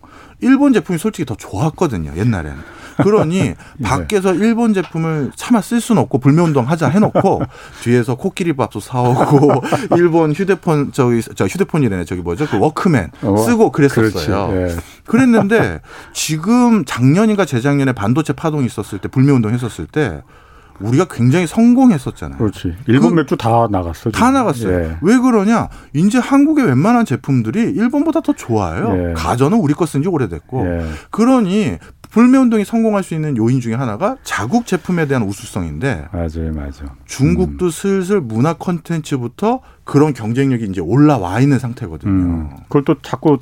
[0.42, 0.46] 예.
[0.46, 2.12] 일본 제품이 솔직히 더 좋았거든요.
[2.16, 2.82] 옛날에는.
[2.96, 3.40] 그러니
[3.78, 3.82] 네.
[3.82, 7.42] 밖에서 일본 제품을 차마 쓸 수는 없고 불매운동 하자 해놓고
[7.82, 9.62] 뒤에서 코끼리 밥솥 사오고
[9.96, 14.52] 일본 휴대폰 저기 저 휴대폰이래네 저기 뭐죠 그 워크맨 어, 쓰고 그랬었어요.
[14.52, 14.76] 네.
[15.06, 15.80] 그랬는데
[16.12, 20.22] 지금 작년인가 재작년에 반도체 파동이 있었을 때 불매운동 했었을 때
[20.80, 22.38] 우리가 굉장히 성공했었잖아요.
[22.38, 22.74] 그렇지.
[22.86, 24.10] 일본 그, 맥주 다 나갔어.
[24.10, 24.72] 다 나갔어요.
[24.72, 24.96] 예.
[25.02, 25.68] 왜 그러냐?
[25.94, 29.10] 이제 한국의 웬만한 제품들이 일본보다 더 좋아요.
[29.10, 29.12] 예.
[29.14, 30.66] 가전은 우리 거 쓴 지 오래됐고.
[30.66, 30.84] 예.
[31.10, 31.78] 그러니
[32.10, 36.08] 불매운동이 성공할 수 있는 요인 중에 하나가 자국 제품에 대한 우수성인데.
[36.12, 36.90] 맞아요, 맞아요.
[37.06, 37.70] 중국도 음.
[37.70, 42.10] 슬슬 문화 콘텐츠부터 그런 경쟁력이 이제 올라와 있는 상태거든요.
[42.12, 42.50] 음.
[42.64, 43.38] 그걸 또 자꾸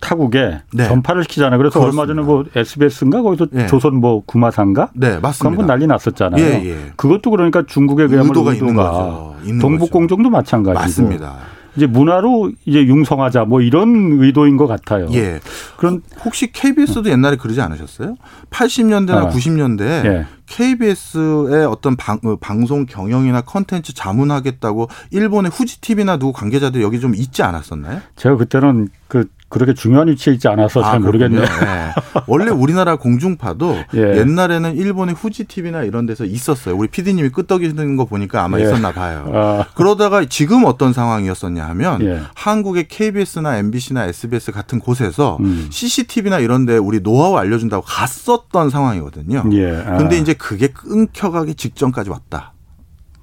[0.00, 0.88] 타국에 네.
[0.88, 1.58] 전파를 시키잖아요.
[1.58, 2.02] 그래서 그렇습니다.
[2.02, 3.66] 얼마 전에 뭐 SBS인가 거기서 네.
[3.66, 5.48] 조선 뭐 구마산가 네, 맞습니다.
[5.48, 6.44] 한번 난리 났었잖아요.
[6.44, 6.92] 예, 예.
[6.96, 11.36] 그것도 그러니까 중국의 그야말로 의도가, 의도가 동북공정도 마찬가지고 맞습니다.
[11.76, 15.08] 이제 문화로 이제 융성하자 뭐 이런 의도인 것 같아요.
[15.12, 15.40] 예.
[15.76, 18.16] 그럼 혹시 KBS도 옛날에 그러지 않으셨어요?
[18.50, 19.28] 80년대나 아.
[19.28, 20.26] 90년대에 예.
[20.46, 27.14] KBS의 어떤 방, 어, 방송 경영이나 컨텐츠 자문하겠다고 일본의 후지 TV나 누구 관계자들 여기 좀
[27.14, 28.00] 있지 않았었나요?
[28.16, 31.42] 제가 그때는 그 그렇게 중요한 위치에 있지 않아서 아, 잘 모르겠네요.
[31.42, 31.92] 네.
[32.26, 34.18] 원래 우리나라 공중파도 예.
[34.18, 36.76] 옛날에는 일본의 후지 TV나 이런 데서 있었어요.
[36.76, 38.64] 우리 PD님이 끄떡이는 거 보니까 아마 예.
[38.64, 39.30] 있었나 봐요.
[39.32, 39.64] 아.
[39.74, 42.20] 그러다가 지금 어떤 상황이었었냐 하면 예.
[42.34, 45.68] 한국의 KBS나 MBC나 SBS 같은 곳에서 음.
[45.70, 49.44] CCTV나 이런 데 우리 노하우 알려준다고 갔었던 상황이거든요.
[49.52, 49.84] 예.
[49.86, 49.96] 아.
[49.96, 52.52] 근데 이제 그게 끊겨가기 직전까지 왔다.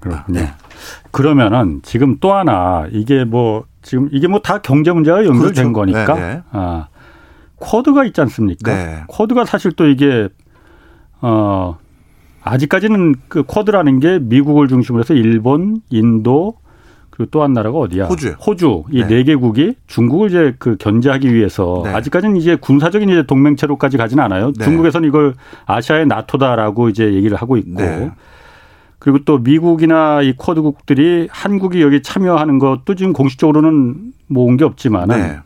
[0.00, 0.40] 그렇군요.
[0.40, 0.54] 네.
[1.10, 5.72] 그러면은 지금 또 하나 이게 뭐 지금 이게 뭐 다 경제 문제가 연결된 그렇죠.
[5.72, 6.26] 거니까 네네.
[6.34, 6.42] 네.
[6.50, 6.88] 아,
[7.56, 8.74] 코드가 있지 않습니까?
[8.74, 9.02] 네.
[9.06, 10.28] 코드가 사실 또 이게
[11.20, 11.78] 어
[12.42, 16.54] 아직까지는 그 코드라는 게 미국을 중심으로 해서 일본, 인도
[17.10, 18.06] 그리고 또 한 나라가 어디야?
[18.06, 18.34] 호주.
[18.44, 21.90] 호주 이네 네 개국이 중국을 이제 그 견제하기 위해서 네.
[21.94, 24.52] 아직까지는 이제 군사적인 이제 동맹체로까지 가지는 않아요.
[24.58, 24.64] 네.
[24.64, 25.34] 중국에서는 이걸
[25.66, 28.10] 아시아의 나토다라고 이제 얘기를 하고 있고 네.
[28.98, 35.38] 그리고 또 미국이나 이 쿼드국들이 한국이 여기 참여하는 것도 지금 공식적으로는 모은 게 없지만 네.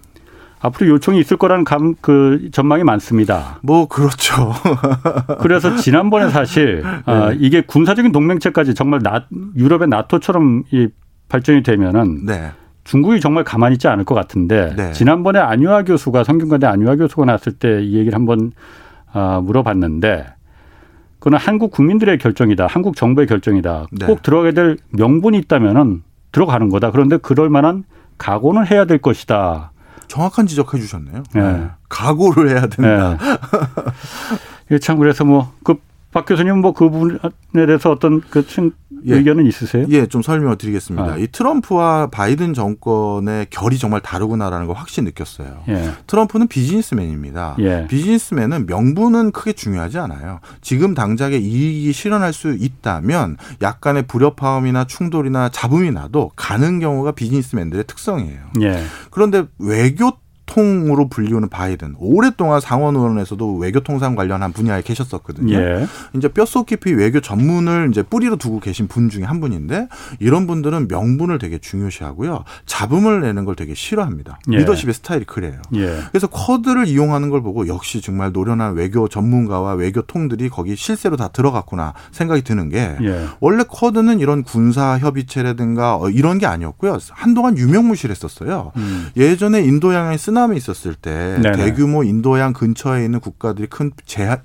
[0.60, 3.58] 앞으로 요청이 있을 거라는 감, 그 전망이 많습니다.
[3.62, 4.52] 뭐 그렇죠.
[5.40, 6.88] 그래서 지난번에 사실 네.
[7.06, 9.26] 아, 이게 군사적인 동맹체까지 정말 나,
[9.56, 10.88] 유럽의 나토처럼 이
[11.28, 12.50] 발전이 되면은 네.
[12.84, 14.92] 중국이 정말 가만히 있지 않을 것 같은데 네.
[14.92, 18.52] 지난번에 안유아 교수가 성균관대 안유아 교수가 나왔을 때 이 얘기를 한번
[19.12, 20.26] 아, 물어봤는데
[21.18, 22.66] 그거는 한국 국민들의 결정이다.
[22.66, 23.86] 한국 정부의 결정이다.
[23.92, 24.06] 네.
[24.06, 26.02] 꼭 들어가게 될 명분이 있다면은
[26.32, 26.90] 들어가는 거다.
[26.90, 27.84] 그런데 그럴 만한
[28.18, 29.72] 각오는 해야 될 것이다.
[30.06, 31.22] 정확한 지적해 주셨네요.
[31.34, 31.68] 네.
[31.88, 33.18] 각오를 해야 된다.
[34.68, 34.78] 네.
[34.78, 35.76] 참 그래서 뭐그
[36.12, 37.18] 박 교수님 뭐 그 부분에
[37.66, 38.44] 대해서 어떤 그
[39.06, 39.16] 예.
[39.16, 39.86] 의견은 있으세요?
[39.90, 41.12] 예, 좀 설명을 드리겠습니다.
[41.12, 41.16] 아.
[41.16, 45.62] 이 트럼프와 바이든 정권의 결이 정말 다르구나라는 걸 확실히 느꼈어요.
[45.68, 45.90] 예.
[46.06, 47.56] 트럼프는 비즈니스맨입니다.
[47.60, 47.86] 예.
[47.88, 50.40] 비즈니스맨은 명분은 크게 중요하지 않아요.
[50.60, 58.40] 지금 당장에 이익이 실현할 수 있다면 약간의 불협화음이나 충돌이나 잡음이 나도 가는 경우가 비즈니스맨들의 특성이에요.
[58.62, 58.82] 예.
[59.10, 60.12] 그런데 외교
[60.48, 65.54] 외교통으로 불리우는 바이든 오랫동안 상원 의원에서도 외교통상 관련한 분야에 계셨었거든요.
[65.54, 65.86] 예.
[66.14, 69.88] 이제 뼛속 깊이 외교 전문을 이제 뿌리로 두고 계신 분 중에 한 분인데
[70.18, 72.44] 이런 분들은 명분을 되게 중요시하고요.
[72.66, 74.38] 잡음을 내는 걸 되게 싫어합니다.
[74.52, 74.58] 예.
[74.58, 75.60] 리더십의 스타일이 그래요.
[75.74, 76.00] 예.
[76.10, 81.94] 그래서 쿼드를 이용하는 걸 보고 역시 정말 노련한 외교 전문가와 외교통들이 거기 실세로 다 들어갔구나
[82.12, 83.26] 생각이 드는 게 예.
[83.40, 86.98] 원래 쿼드는 이런 군사 협의체라든가 어, 이런 게 아니었고요.
[87.10, 88.72] 한동안 유명무실했었어요.
[88.76, 89.08] 음.
[89.16, 91.56] 예전에 인도양에 쓰나미 있었을 때 네네.
[91.56, 94.36] 대규모 인도양 근처에 있는 국가들이 큰 재해,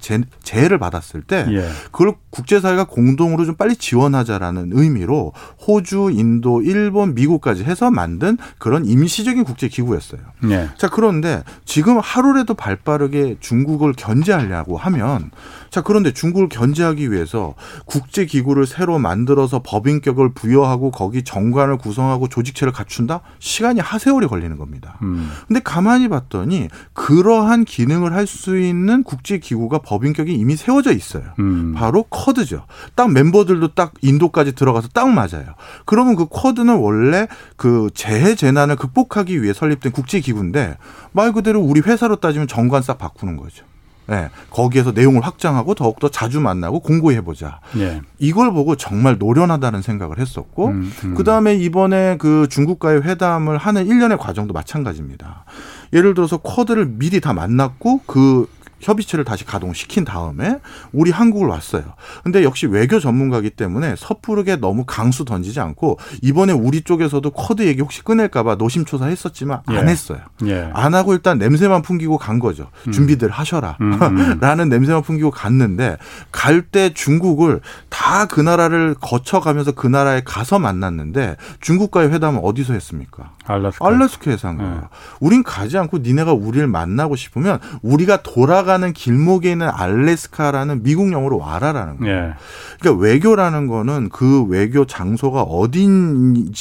[0.41, 1.70] 재해를 받았을 때 예.
[1.91, 5.34] 그걸 국제사회가 공동으로 좀 빨리 지원하자라는 의미로
[5.68, 10.22] 호주, 인도, 일본, 미국까지 해서 만든 그런 임시적인 국제기구였어요.
[10.50, 10.70] 예.
[10.78, 15.32] 자 그런데 지금 하루라도 발빠르게 중국을 견제하려고 하면
[15.74, 17.56] 자 그런데 중국을 견제하기 위해서
[17.86, 25.00] 국제 기구를 새로 만들어서 법인격을 부여하고 거기 정관을 구성하고 조직체를 갖춘다 시간이 하세월이 걸리는 겁니다.
[25.02, 25.32] 음.
[25.48, 31.24] 근데 가만히 봤더니 그러한 기능을 할 수 있는 국제 기구가 법인격이 이미 세워져 있어요.
[31.40, 31.74] 음.
[31.76, 32.66] 바로 쿼드죠.
[32.96, 35.56] 딱 멤버들도 딱 인도까지 들어가서 딱 맞아요.
[35.86, 40.78] 그러면 그 쿼드는 원래 그 재해 재난을 극복하기 위해 설립된 국제 기구인데
[41.14, 43.66] 말 그대로 우리 회사로 따지면 정관 싹 바꾸는 거죠.
[44.08, 47.60] 네, 거기에서 내용을 확장하고 더욱더 자주 만나고 공고해 보자.
[47.74, 48.01] 네.
[48.20, 51.16] 이걸 보고 정말 노련하다는 생각을 했었고 음, 음.
[51.16, 55.45] 그 다음에 이번에 그 중국과의 회담을 하는 일련의 과정도 마찬가지입니다.
[55.93, 58.47] 예를 들어서 쿼드를 미리 다 만났고 그
[58.84, 60.58] 협의체를 다시 가동시킨 다음에
[60.92, 61.84] 우리 한국을 왔어요.
[62.24, 67.82] 근데 역시 외교 전문가기 때문에 섣부르게 너무 강수 던지지 않고 이번에 우리 쪽에서도 쿼드 얘기
[67.82, 69.78] 혹시 꺼낼까봐 노심초사 했었지만 예.
[69.78, 70.20] 안 했어요.
[70.46, 70.70] 예.
[70.74, 72.68] 안 하고 일단 냄새만 풍기고 간 거죠.
[72.88, 72.92] 음.
[72.92, 73.78] 준비들 하셔라.
[73.82, 74.38] 음, 음.
[74.42, 75.98] 라는 냄새만 풍기고 갔는데
[76.32, 83.32] 갈 때 중국을 다 그 나라를 거쳐가면서 그 나라에 가서 만났는데 중국과의 회담은 어디서 했습니까?
[83.46, 83.86] 알라스카.
[83.86, 84.80] 알라스카에서 한 거예요.
[84.84, 84.88] 예.
[85.20, 91.38] 우린 가지 않고 니네가 우리를 만나고 싶으면 우리가 돌아가 가는 길목에 있는 알래스카라는 미국 영어로
[91.38, 92.16] 와라라는 거예요.
[92.16, 92.34] 예.
[92.80, 96.52] 그러니까 외교라는 거는 그 외교 장소가 어딘지인지에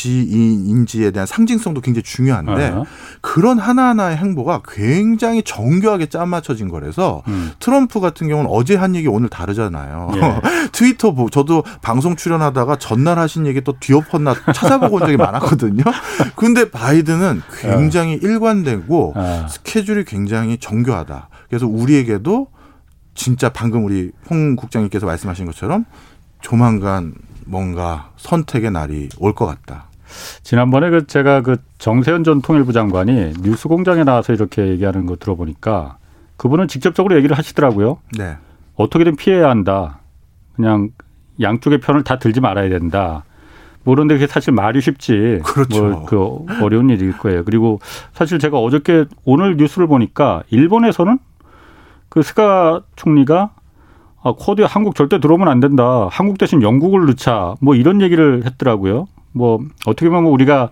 [1.11, 2.85] 대한 상징성도 굉장히 중요한데 어.
[3.23, 7.53] 그런 하나하나의 행보가 굉장히 정교하게 짠맞춰진 거라서 음.
[7.59, 10.11] 트럼프 같은 경우는 어제 한 얘기 오늘 다르잖아요.
[10.17, 10.21] 예.
[10.73, 15.83] 트위터 저도 방송 출연하다가 전날 하신 얘기 또 뒤엎었나 찾아보고 온 적이 많았거든요.
[16.37, 18.19] 근데 바이든은 굉장히 어.
[18.21, 19.47] 일관되고 어.
[19.49, 21.31] 스케줄이 굉장히 정교하다.
[21.53, 22.47] 그래서 우리에게도
[23.15, 25.85] 진짜 방금 우리 홍 국장님께서 말씀하신 것처럼
[26.41, 27.13] 조만간
[27.45, 29.85] 뭔가 선택의 날이 올 것 같다.
[30.43, 35.99] 지난번에 그 제가 그 정세현 전 통일부 장관이 뉴스공장에 나와서 이렇게 얘기하는 거 들어보니까
[36.39, 37.99] 그분은 직접적으로 얘기를 하시더라고요.
[38.17, 38.39] 네.
[38.77, 39.99] 어떻게든 피해야 한다.
[40.57, 40.89] 그냥
[41.39, 43.25] 양쪽의 편을 다 들지 말아야 된다.
[43.85, 45.41] 모르는데 그게 사실 말이 쉽지.
[45.45, 45.83] 그렇죠.
[45.87, 47.45] 뭐 그 어려운 일일 거예요.
[47.45, 47.79] 그리고
[48.15, 51.19] 사실 제가 어저께 오늘 뉴스를 보니까 일본에서는
[52.13, 53.55] 그 스가 총리가
[54.23, 56.09] 아, 쿼드에 한국 절대 들어오면 안 된다.
[56.11, 57.55] 한국 대신 영국을 넣자.
[57.63, 59.07] 뭐 이런 얘기를 했더라고요.
[59.33, 60.69] 뭐 어떻게 보면 우리가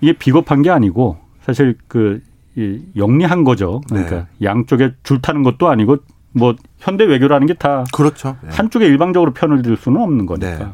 [0.00, 2.20] 이게 비겁한 게 아니고 사실 그
[2.56, 3.80] 이, 영리한 거죠.
[3.88, 4.26] 그러니까 네.
[4.42, 5.98] 양쪽에 줄 타는 것도 아니고
[6.32, 8.36] 뭐 현대 외교라는 게다 그렇죠.
[8.42, 8.48] 네.
[8.50, 10.58] 한쪽에 일방적으로 편을 들 수는 없는 거니까.
[10.58, 10.66] 네.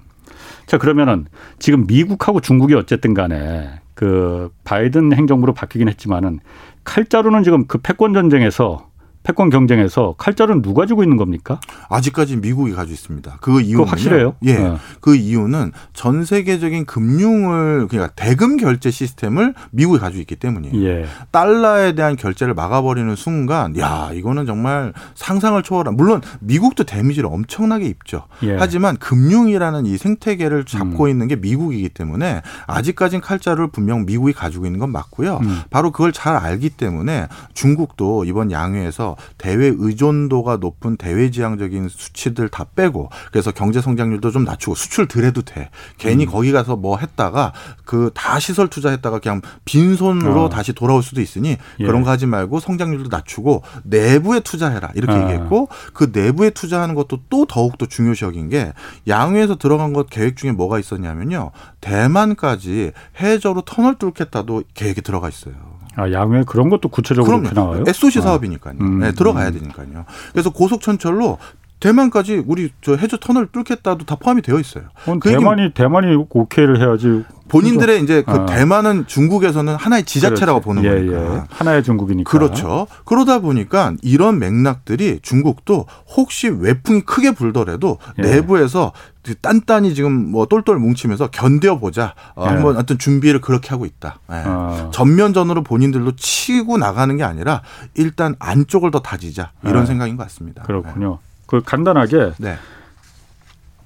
[0.64, 1.26] 자 그러면은
[1.58, 6.40] 지금 미국하고 중국이 어쨌든 간에 그 바이든 행정부로 바뀌긴 했지만은
[6.84, 8.87] 칼자루는 지금 그 패권 전쟁에서
[9.28, 11.60] 패권 경쟁에서 칼자루는 누가 쥐고 있는 겁니까?
[11.90, 13.36] 아직까지 미국이 가지고 있습니다.
[13.42, 14.36] 그 이유는 확실해요?
[14.44, 14.54] 예.
[14.54, 14.76] 네.
[15.02, 20.82] 그 이유는 전 세계적인 금융을 그러니까 대금 결제 시스템을 미국이 가지고 있기 때문이에요.
[20.82, 21.04] 예.
[21.30, 25.94] 달러에 대한 결제를 막아버리는 순간, 야 이거는 정말 상상을 초월한.
[25.94, 28.24] 물론 미국도 데미지를 엄청나게 입죠.
[28.44, 28.56] 예.
[28.58, 31.08] 하지만 금융이라는 이 생태계를 잡고 음.
[31.10, 35.40] 있는 게 미국이기 때문에 아직까진 칼자루를 분명 미국이 가지고 있는 건 맞고요.
[35.42, 35.60] 음.
[35.68, 42.64] 바로 그걸 잘 알기 때문에 중국도 이번 양회에서 대외 의존도가 높은 대외 지향적인 수치들 다
[42.74, 45.70] 빼고 그래서 경제 성장률도 좀 낮추고 수출 덜해도 돼.
[45.96, 46.30] 괜히 음.
[46.30, 47.52] 거기 가서 뭐 했다가
[47.84, 50.48] 그 다 시설 투자했다가 그냥 빈손으로 어.
[50.48, 51.84] 다시 돌아올 수도 있으니 예.
[51.86, 55.22] 그런 거 하지 말고 성장률도 낮추고 내부에 투자해라 이렇게 어.
[55.22, 58.72] 얘기했고 그 내부에 투자하는 것도 또 더욱 더 중요시 여긴 게
[59.06, 65.77] 양회에서 들어간 것 계획 중에 뭐가 있었냐면요 대만까지 해저로 터널 뚫겠다도 계획이 들어가 있어요.
[65.98, 67.54] 아, 양회 그런 것도 구체적으로 그럼요.
[67.54, 67.84] 나와요?
[67.86, 68.22] SOC 아.
[68.22, 68.76] 사업이니까요.
[68.80, 69.00] 음.
[69.00, 70.04] 네, 들어가야 되니까요.
[70.32, 71.38] 그래서 고속천철로
[71.80, 74.84] 대만까지 우리 저 해저 터널 뚫겠다도 다 포함이 되어 있어요.
[75.20, 77.24] 그 대만이 대만이 오케이를 해야지.
[77.48, 78.46] 본인들의 이제 그 아.
[78.46, 80.64] 대만은 중국에서는 하나의 지자체라고 그렇지.
[80.64, 81.34] 보는 예, 거니까.
[81.36, 81.42] 예.
[81.50, 82.30] 하나의 중국이니까.
[82.30, 82.86] 그렇죠.
[83.04, 85.86] 그러다 보니까 이런 맥락들이 중국도
[86.16, 88.22] 혹시 외풍이 크게 불더라도 예.
[88.22, 88.92] 내부에서
[89.34, 92.14] 단단히 지금 뭐 똘똘 뭉치면서 견뎌보자.
[92.34, 92.54] 어, 네.
[92.54, 94.20] 한번 어떤 준비를 그렇게 하고 있다.
[94.28, 94.42] 네.
[94.46, 94.90] 어.
[94.92, 97.62] 전면전으로 본인들도 치고 나가는 게 아니라
[97.94, 99.86] 일단 안쪽을 더 다지자 이런 네.
[99.86, 100.62] 생각인 것 같습니다.
[100.62, 101.18] 그렇군요.
[101.46, 102.56] 그 간단하게 네.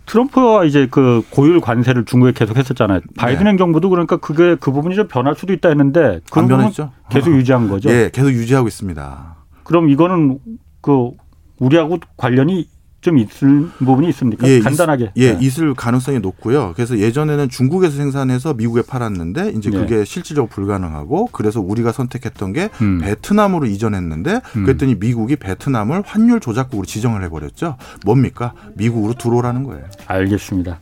[0.06, 3.00] 트럼프와 이제 그 고율 관세를 중국에 계속 했었잖아요.
[3.16, 3.50] 바이든 네.
[3.50, 6.92] 행정부도 그러니까 그게 그 부분이 좀 변할 수도 있다 했는데 그 변했죠.
[7.08, 7.88] 계속 유지한 거죠.
[7.88, 9.36] 예, 계속 유지하고 있습니다.
[9.64, 10.38] 그럼 이거는
[10.80, 11.10] 그
[11.58, 12.68] 우리하고 관련이
[13.02, 14.48] 좀 있을 부분이 있습니까?
[14.48, 15.06] 예, 간단하게.
[15.06, 15.38] 있, 예, 네.
[15.44, 16.72] 있을 가능성이 높고요.
[16.74, 19.78] 그래서 예전에는 중국에서 생산해서 미국에 팔았는데 이제 네.
[19.78, 23.00] 그게 실질적으로 불가능하고 그래서 우리가 선택했던 게 음.
[23.02, 24.64] 베트남으로 이전했는데 음.
[24.64, 27.76] 그랬더니 미국이 베트남을 환율 조작국으로 지정을 해버렸죠.
[28.06, 28.52] 뭡니까?
[28.74, 29.84] 미국으로 들어오라는 거예요.
[30.06, 30.78] 알겠습니다.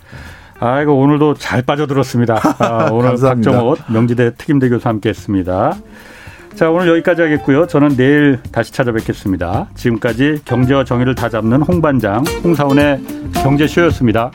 [0.61, 2.35] 아이고 오늘도 잘 빠져들었습니다.
[2.61, 5.75] 아, 오늘 박정호 명지대 특임대 교수 함께했습니다.
[6.55, 7.67] 자, 오늘 여기까지 하겠고요.
[7.67, 9.69] 저는 내일 다시 찾아뵙겠습니다.
[9.75, 13.01] 지금까지 경제와 정의를 다 잡는 홍반장, 홍사원의
[13.43, 14.31] 경제쇼였습니다.